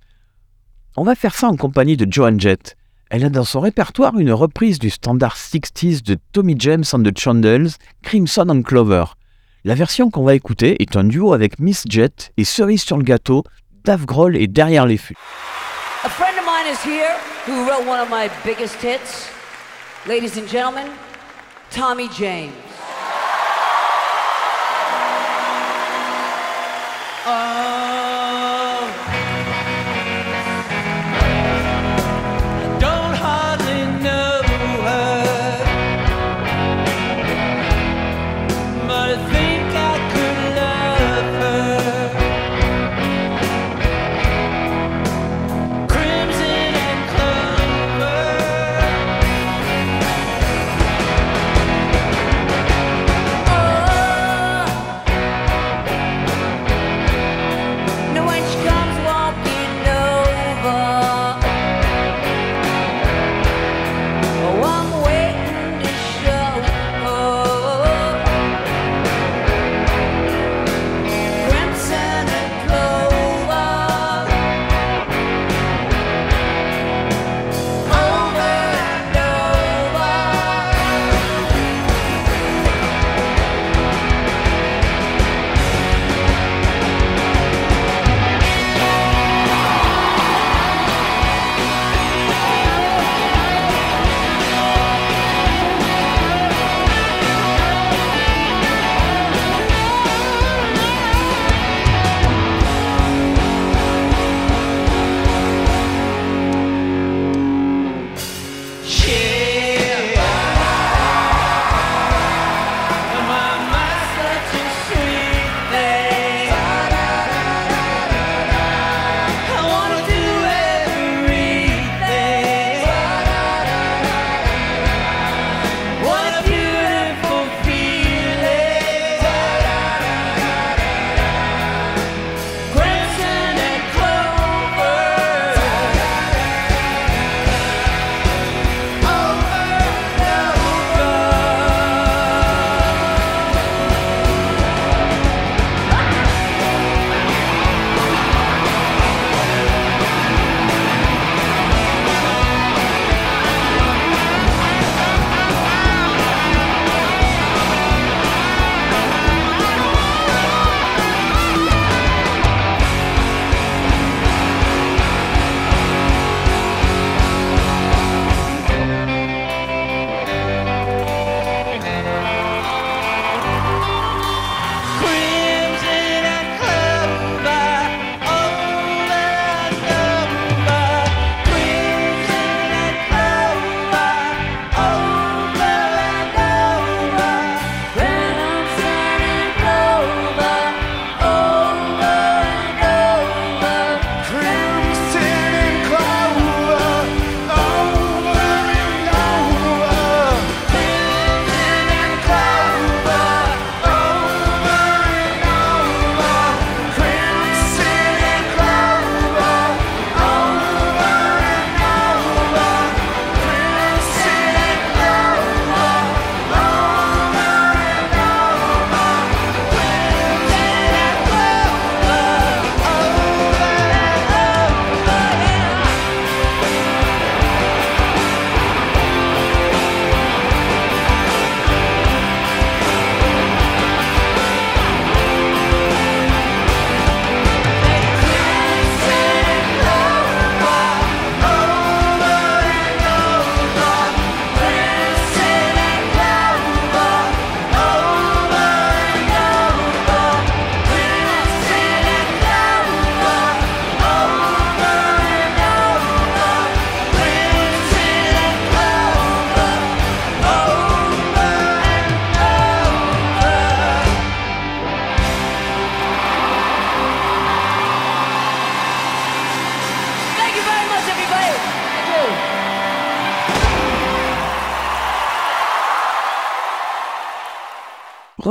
On 0.97 1.03
va 1.03 1.13
faire 1.13 1.35
ça 1.35 1.47
en 1.47 1.55
compagnie 1.55 1.95
de 1.95 2.11
Joan 2.11 2.39
Jett. 2.39 2.75
Elle 3.11 3.23
a 3.23 3.29
dans 3.29 3.43
son 3.43 3.59
répertoire 3.59 4.17
une 4.17 4.31
reprise 4.31 4.79
du 4.79 4.89
standard 4.89 5.35
60s 5.35 6.01
de 6.01 6.17
Tommy 6.31 6.55
James 6.57 6.83
and 6.91 7.03
the 7.03 7.15
Chandels, 7.15 7.69
Crimson 8.01 8.49
and 8.49 8.63
Clover. 8.63 9.03
La 9.63 9.75
version 9.75 10.09
qu'on 10.09 10.23
va 10.23 10.33
écouter 10.33 10.81
est 10.81 10.95
un 10.95 11.03
duo 11.03 11.33
avec 11.33 11.59
Miss 11.59 11.83
Jett 11.87 12.31
et 12.35 12.45
cerise 12.45 12.81
sur 12.81 12.97
le 12.97 13.03
gâteau, 13.03 13.43
Dave 13.83 14.07
Grohl 14.07 14.37
est 14.37 14.47
derrière 14.47 14.87
les 14.87 14.97
fûts. 14.97 15.15
Hits. 18.81 19.29
Ladies 20.07 20.39
and 20.39 20.47
gentlemen, 20.47 20.87
Tommy 21.69 22.09
James. 22.17 22.72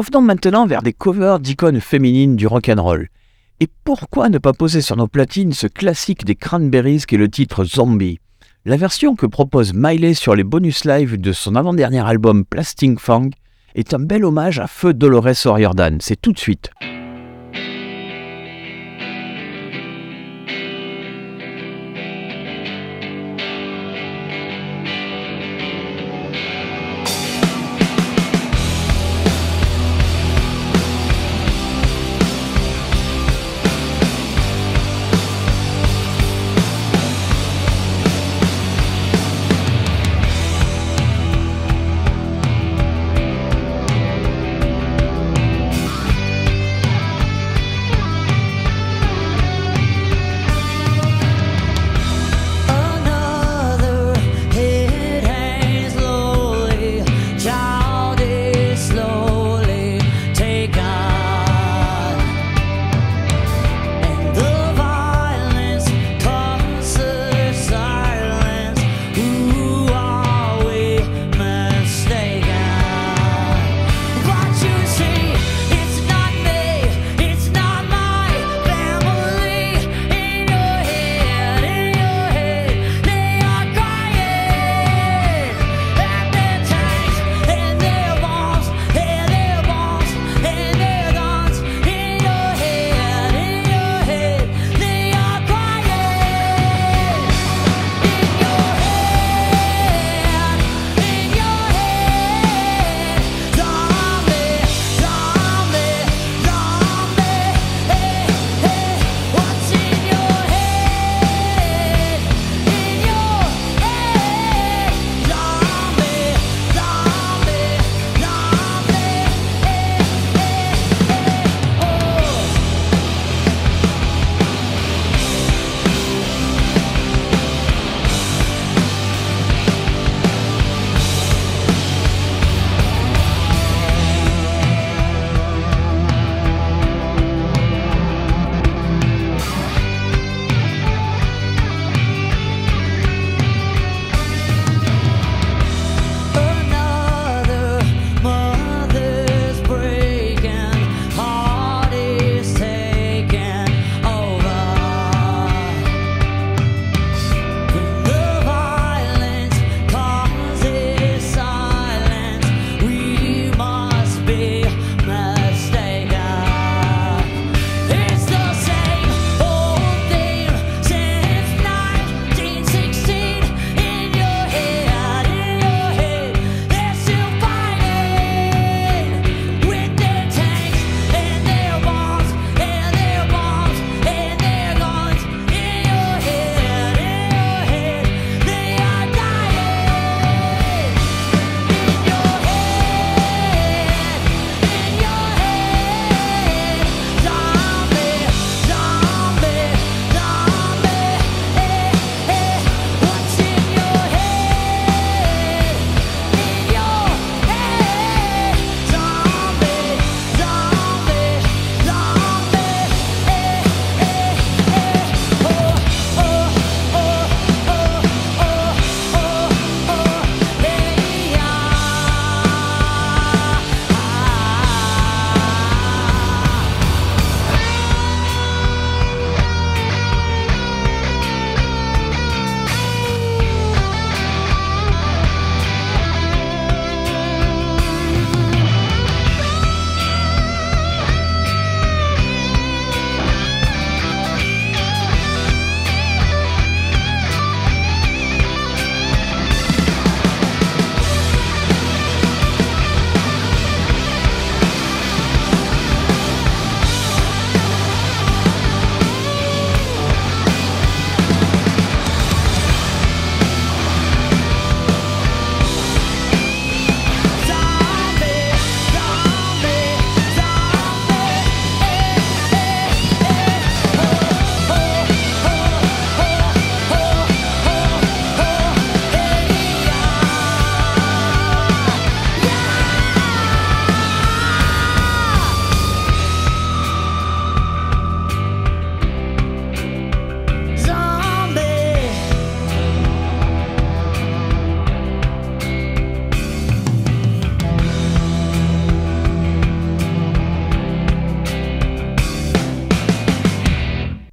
Revenons 0.02 0.20
maintenant 0.20 0.66
vers 0.66 0.82
des 0.82 0.92
covers 0.92 1.38
d'icônes 1.38 1.80
féminines 1.80 2.34
du 2.34 2.48
rock'n'roll. 2.48 3.06
Et 3.60 3.68
pourquoi 3.84 4.30
ne 4.30 4.38
pas 4.38 4.52
poser 4.52 4.80
sur 4.80 4.96
nos 4.96 5.06
platines 5.06 5.52
ce 5.52 5.68
classique 5.68 6.24
des 6.24 6.34
Cranberries 6.34 7.04
qui 7.06 7.14
est 7.14 7.18
le 7.18 7.28
titre 7.28 7.62
Zombie? 7.62 8.18
La 8.64 8.76
version 8.76 9.14
que 9.14 9.26
propose 9.26 9.74
Miley 9.74 10.14
sur 10.14 10.34
les 10.34 10.42
bonus 10.42 10.84
live 10.86 11.20
de 11.20 11.32
son 11.32 11.54
avant-dernier 11.54 12.04
album 12.04 12.44
Plastic 12.44 12.98
Fang 12.98 13.30
est 13.76 13.94
un 13.94 14.00
bel 14.00 14.24
hommage 14.24 14.58
à 14.58 14.66
Feu 14.66 14.92
Dolores 14.92 15.46
O'Riordan. 15.46 15.98
C'est 16.00 16.20
tout 16.20 16.32
de 16.32 16.38
suite. 16.40 16.72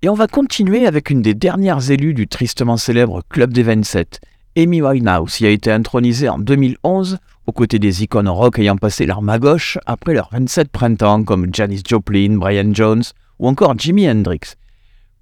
Et 0.09 0.11
on 0.11 0.15
va 0.15 0.25
continuer 0.25 0.87
avec 0.87 1.11
une 1.11 1.21
des 1.21 1.35
dernières 1.35 1.91
élues 1.91 2.15
du 2.15 2.27
tristement 2.27 2.77
célèbre 2.77 3.21
Club 3.29 3.53
des 3.53 3.61
27. 3.61 4.19
Amy 4.57 4.81
Winehouse 4.81 5.39
y 5.39 5.45
a 5.45 5.51
été 5.51 5.71
intronisée 5.71 6.27
en 6.27 6.39
2011 6.39 7.19
aux 7.45 7.51
côtés 7.51 7.77
des 7.77 8.01
icônes 8.01 8.27
rock 8.27 8.57
ayant 8.57 8.75
passé 8.75 9.05
l'arme 9.05 9.29
à 9.29 9.37
gauche 9.37 9.77
après 9.85 10.15
leurs 10.15 10.29
27 10.31 10.69
printemps 10.71 11.23
comme 11.23 11.53
Janis 11.53 11.83
Joplin, 11.87 12.37
Brian 12.37 12.73
Jones 12.73 13.03
ou 13.37 13.47
encore 13.47 13.77
Jimi 13.77 14.09
Hendrix. 14.09 14.55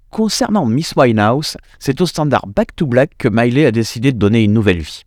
Concernant 0.08 0.64
Miss 0.64 0.94
Winehouse, 0.96 1.58
c'est 1.78 2.00
au 2.00 2.06
standard 2.06 2.46
Back 2.46 2.74
to 2.74 2.86
Black 2.86 3.10
que 3.18 3.28
Miley 3.28 3.66
a 3.66 3.72
décidé 3.72 4.12
de 4.12 4.18
donner 4.18 4.42
une 4.42 4.54
nouvelle 4.54 4.80
vie. 4.80 5.02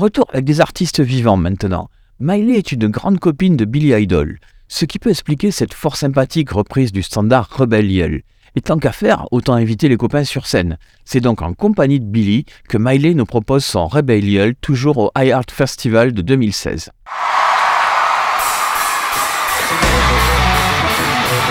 Retour 0.00 0.24
avec 0.32 0.46
des 0.46 0.62
artistes 0.62 1.00
vivants 1.00 1.36
maintenant. 1.36 1.90
Miley 2.20 2.56
est 2.56 2.72
une 2.72 2.88
grande 2.88 3.18
copine 3.18 3.58
de 3.58 3.66
Billy 3.66 3.92
Idol, 3.92 4.38
ce 4.66 4.86
qui 4.86 4.98
peut 4.98 5.10
expliquer 5.10 5.50
cette 5.50 5.74
fort 5.74 5.96
sympathique 5.96 6.52
reprise 6.52 6.90
du 6.90 7.02
standard 7.02 7.50
Rebel 7.50 7.92
Yell. 7.92 8.22
Et 8.56 8.62
tant 8.62 8.78
qu'à 8.78 8.92
faire, 8.92 9.26
autant 9.30 9.52
inviter 9.52 9.90
les 9.90 9.98
copains 9.98 10.24
sur 10.24 10.46
scène. 10.46 10.78
C'est 11.04 11.20
donc 11.20 11.42
en 11.42 11.52
compagnie 11.52 12.00
de 12.00 12.06
Billy 12.06 12.46
que 12.66 12.78
Miley 12.78 13.12
nous 13.12 13.26
propose 13.26 13.62
son 13.62 13.88
Rebel 13.88 14.24
Yell, 14.24 14.54
toujours 14.54 14.96
au 14.96 15.10
iHeart 15.18 15.50
Festival 15.50 16.14
de 16.14 16.22
2016. 16.22 16.88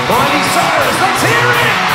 Miley 0.10 0.44
Cyrus, 0.56 1.02
let's 1.02 1.22
hear 1.22 1.84
it! 1.84 1.89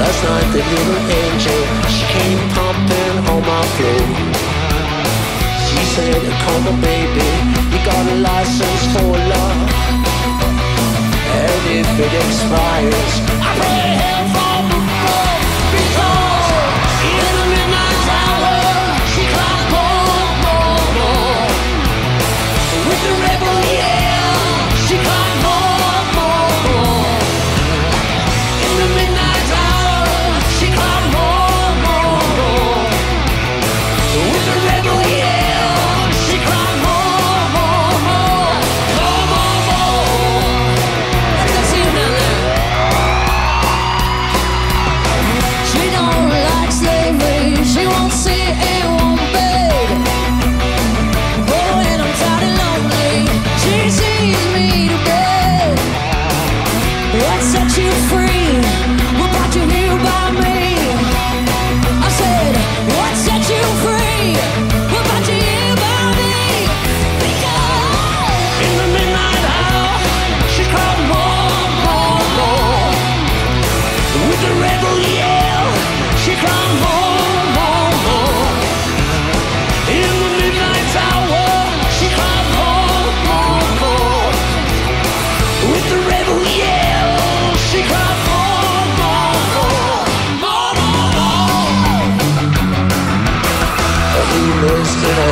Last 0.00 0.22
night 0.24 0.48
the 0.52 0.62
little 0.62 1.02
angel, 1.22 1.60
she 1.90 2.04
came 2.14 2.40
pumping 2.54 3.16
on 3.28 3.40
my 3.42 3.64
floor. 3.76 4.04
She 5.66 5.80
said, 5.94 6.22
come 6.44 6.68
on 6.68 6.80
baby, 6.80 7.28
you 7.70 7.78
got 7.84 8.04
a 8.06 8.16
license 8.22 8.82
for 8.94 9.10
love. 9.32 9.60
And 11.36 11.62
if 11.80 11.90
it 11.98 12.12
expires, 12.24 13.12
I 13.42 13.50
pray 13.58 13.90
hell 14.00 14.19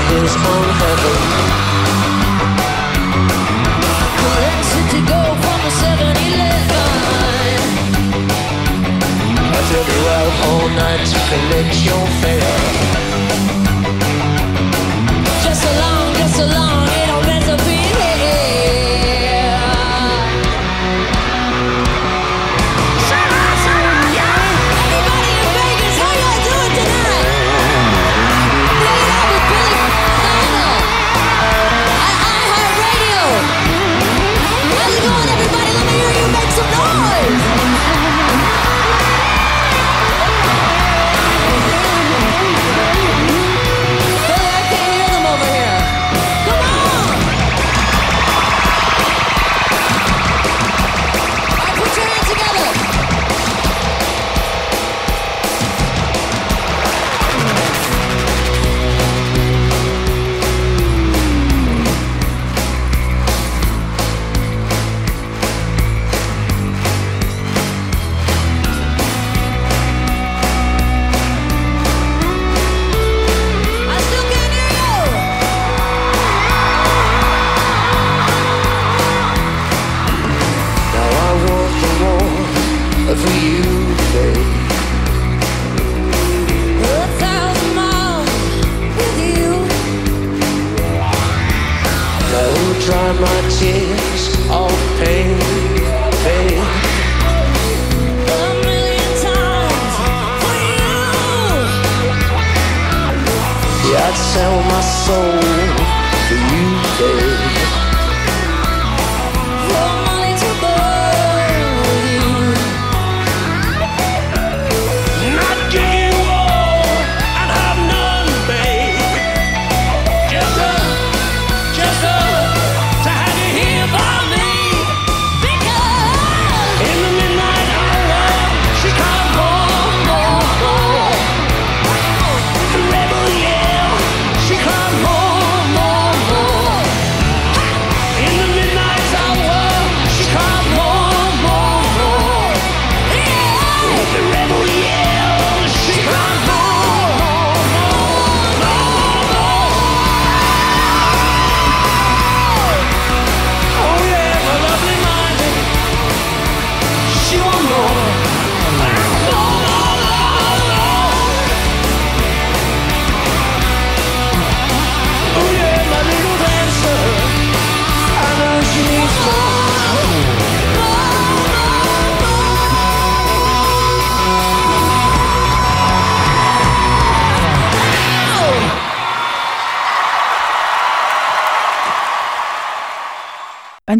His 0.08 0.34
own 0.34 0.68
heaven. 0.80 1.20
Got 4.24 4.64
to 4.92 5.00
go 5.12 5.22
from 5.42 5.60
a 5.60 5.72
7-Eleven. 5.82 6.88
I 9.52 9.62
all 10.48 10.66
night 10.70 11.02
to 11.12 11.18
collect 11.28 11.74
your 11.84 12.06
face. 12.22 12.37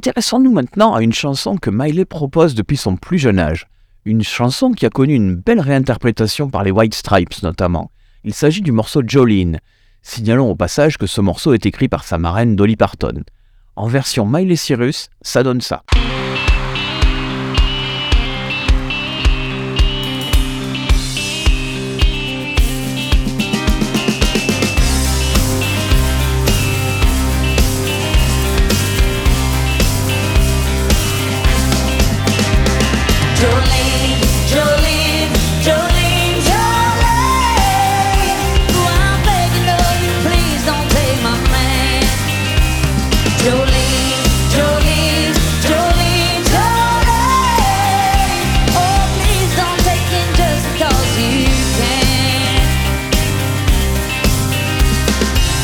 Intéressons-nous 0.09 0.53
maintenant 0.53 0.95
à 0.95 1.03
une 1.03 1.13
chanson 1.13 1.59
que 1.59 1.69
Miley 1.69 2.07
propose 2.07 2.55
depuis 2.55 2.79
son 2.79 2.97
plus 2.97 3.19
jeune 3.19 3.39
âge. 3.39 3.67
Une 4.07 4.23
chanson 4.23 4.73
qui 4.73 4.87
a 4.87 4.89
connu 4.89 5.13
une 5.13 5.35
belle 5.35 5.61
réinterprétation 5.61 6.49
par 6.49 6.65
les 6.65 6.71
White 6.71 6.95
Stripes 6.95 7.43
notamment. 7.43 7.91
Il 8.25 8.33
s'agit 8.33 8.63
du 8.63 8.73
morceau 8.73 9.03
Jolene. 9.07 9.61
Signalons 10.01 10.51
au 10.51 10.55
passage 10.55 10.97
que 10.97 11.07
ce 11.07 11.21
morceau 11.21 11.53
est 11.53 11.67
écrit 11.67 11.89
par 11.89 12.05
sa 12.05 12.17
marraine 12.17 12.57
Dolly 12.57 12.77
Parton. 12.77 13.23
En 13.77 13.87
version 13.87 14.25
Miley 14.25 14.57
Cyrus, 14.57 15.11
ça 15.21 15.43
donne 15.43 15.61
ça. 15.61 15.83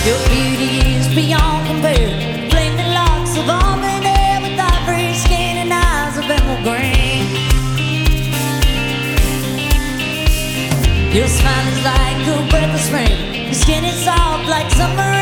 Your 0.04 0.18
beauty 0.28 0.84
is 0.96 1.08
beyond 1.14 1.66
compare. 1.66 2.34
Locks 2.92 3.38
of 3.38 3.46
hair 3.46 4.38
with 4.42 4.60
ivory 4.60 5.14
skin 5.14 5.56
and 5.56 5.72
eyes 5.72 6.18
of 6.18 6.24
emerald 6.24 6.62
green. 6.62 7.24
Your 11.10 11.26
smile 11.26 11.68
is 11.72 11.84
like 11.84 12.26
a 12.28 12.48
breath 12.50 12.74
of 12.74 12.80
spring. 12.80 13.44
Your 13.46 13.54
skin 13.54 13.84
is 13.84 13.96
soft 14.04 14.46
like 14.46 14.70
summer. 14.72 15.13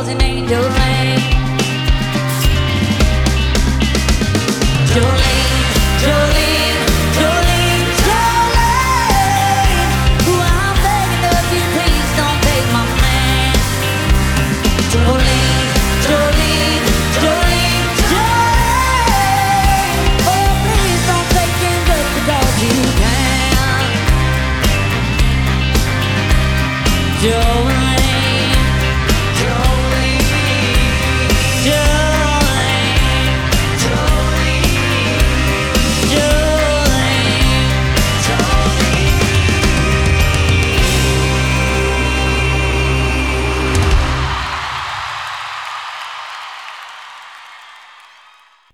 called 0.00 0.08
an 0.08 0.22
angel 0.22 0.62
land. 0.62 0.99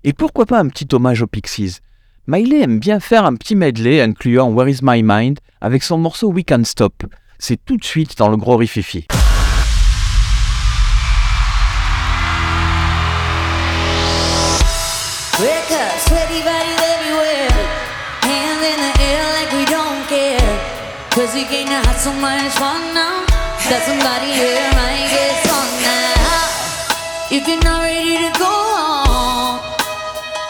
Et 0.07 0.13
pourquoi 0.13 0.45
pas 0.45 0.59
un 0.59 0.69
petit 0.69 0.87
hommage 0.93 1.21
aux 1.21 1.27
Pixies? 1.27 1.79
Miley 2.27 2.61
aime 2.61 2.79
bien 2.79 3.01
faire 3.01 3.25
un 3.25 3.35
petit 3.35 3.57
medley 3.57 3.99
incluant 3.99 4.49
Where 4.53 4.69
is 4.69 4.79
my 4.81 5.03
mind 5.03 5.39
avec 5.59 5.83
son 5.83 5.97
morceau 5.97 6.31
We 6.31 6.45
Can't 6.45 6.63
Stop. 6.63 7.03
C'est 7.39 7.59
tout 7.65 7.75
de 7.75 7.83
suite 7.83 8.17
dans 8.17 8.29
le 8.29 8.37
gros 8.37 8.55
rififi. 8.55 9.05
Cause 21.11 21.33
to 28.33 28.39
go 28.39 28.66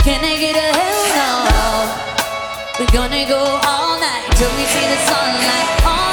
can 0.08 0.24
I 0.24 0.38
get 0.39 0.55
a 0.55 0.70
hell 0.80 1.39
no? 1.51 2.80
We're 2.80 2.93
gonna 2.95 3.28
go 3.28 3.60
all 3.68 3.99
night 3.99 4.24
till 4.38 4.49
we 4.55 4.64
see 4.64 4.88
the 4.88 4.99
sunlight. 5.03 6.07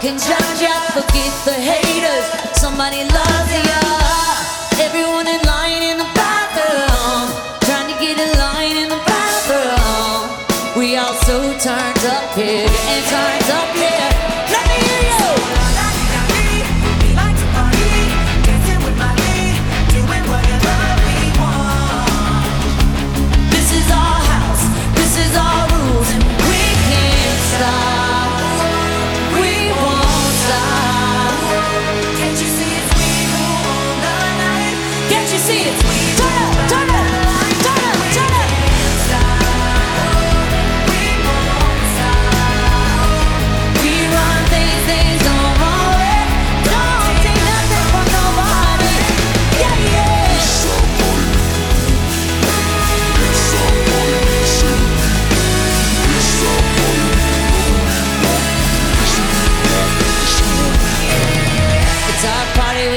Can 0.00 0.16
judge 0.16 0.62
ya. 0.62 0.72
Forget 0.96 1.32
the 1.44 1.52
haters. 1.52 2.24
Somebody 2.58 3.04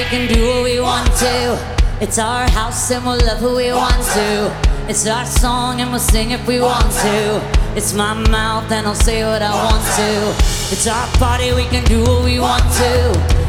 we 0.03 0.09
can 0.09 0.27
do 0.27 0.47
what 0.47 0.63
we 0.63 0.79
want 0.81 1.07
to. 1.15 1.57
It's 2.01 2.19
our 2.19 2.49
house 2.49 2.91
and 2.91 3.05
we'll 3.05 3.25
love 3.25 3.39
who 3.39 3.55
we 3.55 3.71
want 3.71 4.03
to. 4.17 4.51
It's 4.89 5.07
our 5.07 5.25
song 5.25 5.79
and 5.79 5.91
we'll 5.91 5.99
sing 5.99 6.31
if 6.31 6.45
we 6.45 6.59
want 6.59 6.91
to. 7.07 7.41
It's 7.77 7.93
my 7.93 8.13
mouth 8.13 8.69
and 8.69 8.85
I'll 8.85 8.95
say 8.95 9.23
what 9.23 9.41
I 9.41 9.53
want 9.53 9.83
to. 9.99 10.11
It's 10.73 10.87
our 10.87 11.07
party, 11.17 11.53
we 11.53 11.65
can 11.65 11.85
do 11.85 12.01
what 12.03 12.25
we 12.25 12.37
want 12.39 12.63
to. 12.83 12.93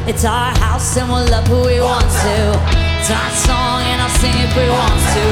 It's 0.07 0.25
our 0.25 0.55
house 0.59 0.97
and 0.97 1.09
we'll 1.11 1.29
love 1.29 1.47
who 1.49 1.67
we 1.67 1.81
want 1.81 2.11
to. 2.27 2.39
It's 2.99 3.11
our 3.11 3.31
song 3.49 3.83
and 3.91 4.01
I'll 4.01 4.17
sing 4.23 4.37
if 4.47 4.55
we 4.55 4.69
want 4.71 5.01
to. 5.17 5.27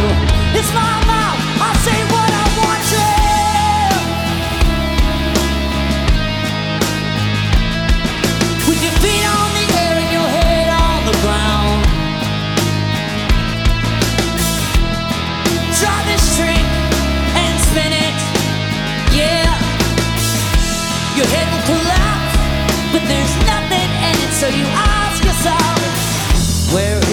It's 0.58 0.72
my 0.74 0.94
mouth, 1.06 1.38
I'll 1.62 1.78
say 1.86 1.98
what 2.10 2.21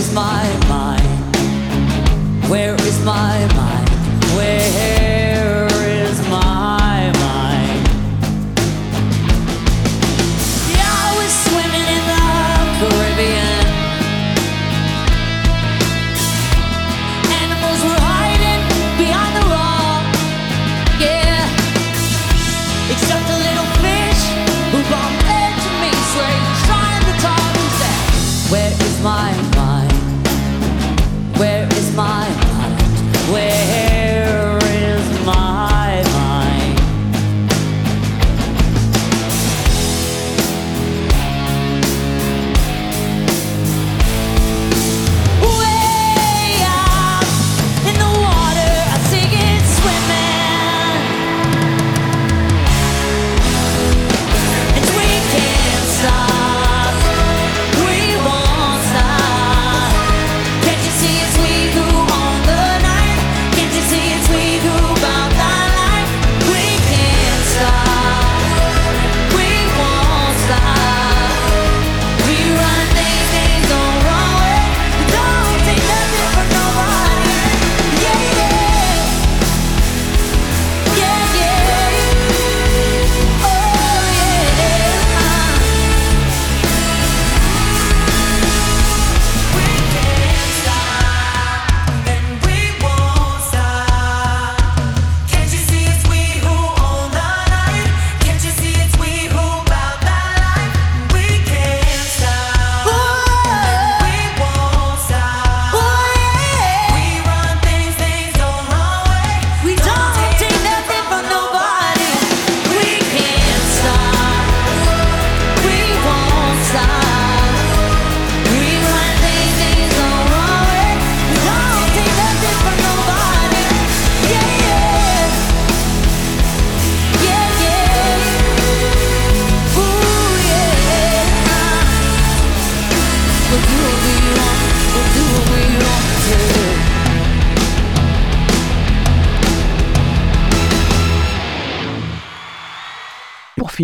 is 0.10 0.16
my 0.16 0.60
mind? 0.68 1.36
Where 2.50 2.74
is 2.76 3.06
my 3.06 3.48
mind? 3.56 3.69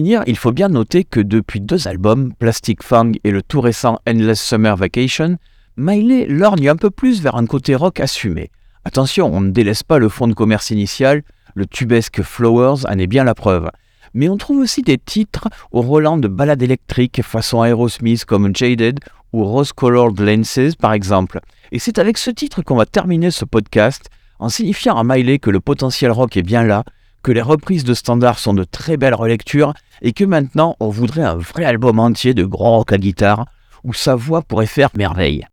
Il 0.05 0.37
faut 0.37 0.51
bien 0.51 0.69
noter 0.69 1.03
que 1.03 1.19
depuis 1.19 1.61
deux 1.61 1.87
albums, 1.87 2.33
Plastic 2.37 2.83
Fang 2.83 3.11
et 3.23 3.31
le 3.31 3.41
tout 3.41 3.61
récent 3.61 3.99
Endless 4.07 4.39
Summer 4.39 4.75
Vacation, 4.75 5.37
Miley 5.77 6.27
lorgne 6.27 6.69
un 6.69 6.75
peu 6.75 6.91
plus 6.91 7.21
vers 7.21 7.35
un 7.35 7.45
côté 7.47 7.75
rock 7.75 7.99
assumé. 7.99 8.51
Attention, 8.83 9.33
on 9.33 9.41
ne 9.41 9.49
délaisse 9.49 9.81
pas 9.81 9.97
le 9.97 10.09
fond 10.09 10.27
de 10.27 10.33
commerce 10.33 10.69
initial, 10.69 11.23
le 11.55 11.65
tubesque 11.65 12.21
Flowers 12.21 12.85
en 12.87 12.99
est 12.99 13.07
bien 13.07 13.23
la 13.23 13.33
preuve. 13.33 13.71
Mais 14.13 14.29
on 14.29 14.37
trouve 14.37 14.59
aussi 14.59 14.83
des 14.83 14.99
titres 14.99 15.47
au 15.71 15.81
Roland 15.81 16.17
de 16.17 16.27
ballades 16.27 16.61
électriques 16.61 17.21
façon 17.23 17.63
Aerosmith 17.63 18.25
comme 18.25 18.55
Jaded 18.55 18.99
ou 19.33 19.43
Rose 19.43 19.73
Colored 19.73 20.19
Lenses 20.19 20.75
par 20.79 20.93
exemple. 20.93 21.39
Et 21.71 21.79
c'est 21.79 21.97
avec 21.97 22.19
ce 22.19 22.29
titre 22.29 22.61
qu'on 22.61 22.75
va 22.75 22.85
terminer 22.85 23.31
ce 23.31 23.43
podcast 23.43 24.09
en 24.37 24.49
signifiant 24.49 24.97
à 24.97 25.03
Miley 25.03 25.39
que 25.39 25.49
le 25.49 25.59
potentiel 25.59 26.11
rock 26.11 26.37
est 26.37 26.43
bien 26.43 26.63
là, 26.63 26.83
que 27.25 27.31
les 27.31 27.41
reprises 27.41 27.83
de 27.83 27.95
standards 27.95 28.37
sont 28.37 28.53
de 28.53 28.63
très 28.63 28.97
belles 28.97 29.15
relectures 29.15 29.73
et 30.03 30.13
que 30.13 30.23
maintenant 30.23 30.75
on 30.79 30.89
voudrait 30.89 31.23
un 31.23 31.33
vrai 31.33 31.65
album 31.65 31.97
entier 31.97 32.35
de 32.35 32.43
gros 32.43 32.69
rock 32.69 32.93
à 32.93 32.99
guitare 32.99 33.47
où 33.83 33.95
sa 33.95 34.13
voix 34.13 34.43
pourrait 34.43 34.67
faire 34.67 34.89
merveille. 34.95 35.47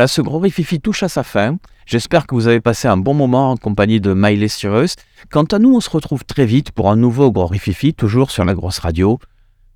Voilà, 0.00 0.08
ce 0.08 0.22
gros 0.22 0.38
rififi 0.38 0.80
touche 0.80 1.02
à 1.02 1.10
sa 1.10 1.22
fin. 1.22 1.58
J'espère 1.84 2.26
que 2.26 2.34
vous 2.34 2.46
avez 2.46 2.62
passé 2.62 2.88
un 2.88 2.96
bon 2.96 3.12
moment 3.12 3.50
en 3.50 3.58
compagnie 3.58 4.00
de 4.00 4.14
Miley 4.14 4.48
Cyrus. 4.48 4.96
Quant 5.30 5.44
à 5.44 5.58
nous, 5.58 5.76
on 5.76 5.80
se 5.80 5.90
retrouve 5.90 6.24
très 6.24 6.46
vite 6.46 6.70
pour 6.70 6.90
un 6.90 6.96
nouveau 6.96 7.30
gros 7.30 7.44
rififi, 7.46 7.92
toujours 7.92 8.30
sur 8.30 8.46
la 8.46 8.54
grosse 8.54 8.78
radio. 8.78 9.18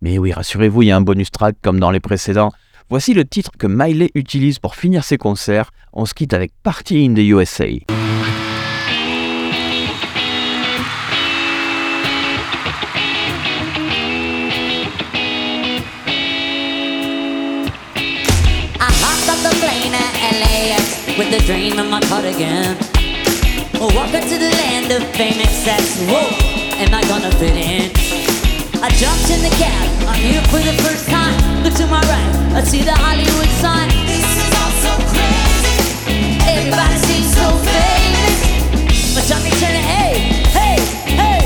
Mais 0.01 0.17
oui, 0.17 0.33
rassurez-vous, 0.33 0.81
il 0.81 0.87
y 0.87 0.93
a 0.93 0.97
un 0.97 1.03
bonus 1.03 1.31
track 1.31 1.57
comme 1.61 1.79
dans 1.79 1.91
les 1.91 2.01
précédents. 2.01 2.53
Voici 2.89 3.13
le 3.13 3.27
titre 3.27 3.51
que 3.59 3.67
Miley 3.67 4.13
utilise 4.15 4.59
pour 4.59 4.77
finir 4.77 5.05
ses 5.05 5.19
concerts. 5.19 5.73
On 5.93 6.07
se 6.07 6.15
quitte 6.15 6.33
avec 6.33 6.53
Party 6.63 7.05
in 7.05 7.13
the 7.13 7.19
USA. 7.19 7.67
A 21.35 21.39
dream 21.39 21.81
in 21.81 21.91
my 21.91 22.01
cardigan. 22.03 22.77
Oh, 23.83 23.91
Walking 23.97 24.23
to 24.23 24.39
the 24.39 24.51
land 24.63 24.93
of 24.93 25.03
fame 25.17 25.41
excess. 25.41 25.99
Whoa, 26.07 26.31
am 26.79 26.95
I 26.95 27.03
gonna 27.09 27.33
fit 27.33 27.57
in? 27.57 27.91
I 28.81 28.89
jumped 28.91 29.29
in 29.35 29.43
the 29.43 29.51
cab. 29.59 30.07
I'm 30.07 30.15
here 30.23 30.41
for 30.43 30.63
the 30.63 30.73
first 30.85 31.09
time. 31.11 31.35
Look 31.65 31.75
to 31.75 31.89
my 31.89 32.01
right. 32.07 32.55
I 32.55 32.63
see 32.63 32.83
the 32.83 32.95
Hollywood 32.95 33.51
sign. 33.59 33.89
This 34.07 34.23
is 34.23 34.55
our 34.63 34.71
so 34.85 34.95
crazy. 35.11 36.07
Everybody 36.47 36.99
seems 37.03 37.35
so 37.35 37.51
famous. 37.67 38.39
But 39.13 39.27
Tommy 39.27 39.51
turning, 39.59 39.83
hey, 39.83 40.15
hey, 40.55 40.79
hey. 41.19 41.43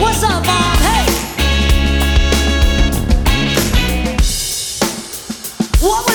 What's 0.00 0.22
up, 0.22 0.46
mom? 0.46 0.76
Hey. 0.80 1.04
What 5.86 6.13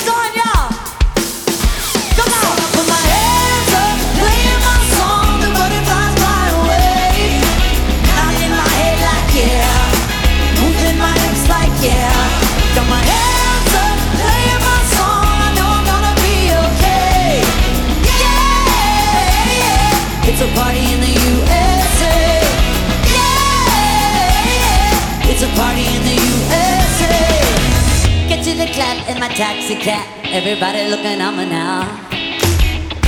see 28.50 28.58
the 28.58 28.72
clap 28.74 28.98
in 29.10 29.20
my 29.20 29.28
taxi 29.30 29.76
cab. 29.76 30.06
Everybody 30.26 30.90
looking 30.90 31.22
at 31.22 31.34
me 31.38 31.46
now. 31.46 31.86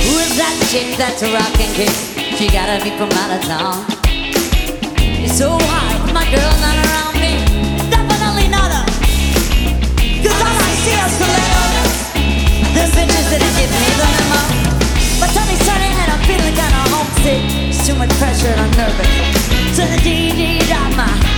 Who 0.04 0.14
is 0.22 0.34
that 0.38 0.54
chick 0.70 0.94
that's 0.94 1.22
rocking 1.22 1.72
kiss? 1.74 2.14
She 2.38 2.46
gotta 2.46 2.78
be 2.84 2.90
from 2.94 3.10
out 3.10 3.30
of 3.34 3.42
town. 3.50 3.82
It's 5.24 5.34
so 5.38 5.58
hard, 5.58 6.14
my 6.14 6.26
girl 6.30 6.54
not 6.62 6.76
around 6.84 7.14
me. 7.18 7.42
Definitely 7.90 8.48
not 8.54 8.70
a. 8.70 8.82
Cause 10.22 10.38
all 10.46 10.58
I 10.62 10.72
see 10.84 10.96
are 11.02 11.10
stilettos. 11.10 11.90
The 12.76 12.84
bitches 12.94 13.26
that 13.32 13.42
give 13.42 13.56
me 13.58 13.92
the 13.98 14.08
memo. 14.14 14.42
My 15.18 15.28
tummy's 15.34 15.62
turning 15.66 15.94
and 16.02 16.08
I'm 16.14 16.22
feeling 16.22 16.54
kinda 16.54 16.82
homesick. 16.94 17.42
It's 17.70 17.82
too 17.86 17.96
much 17.98 18.12
pressure 18.20 18.52
and 18.54 18.60
I'm 18.62 18.72
nervous. 18.78 19.10
So 19.74 19.82
the 19.90 19.98
DJ 20.06 20.62
got 20.70 20.94
my. 20.94 21.31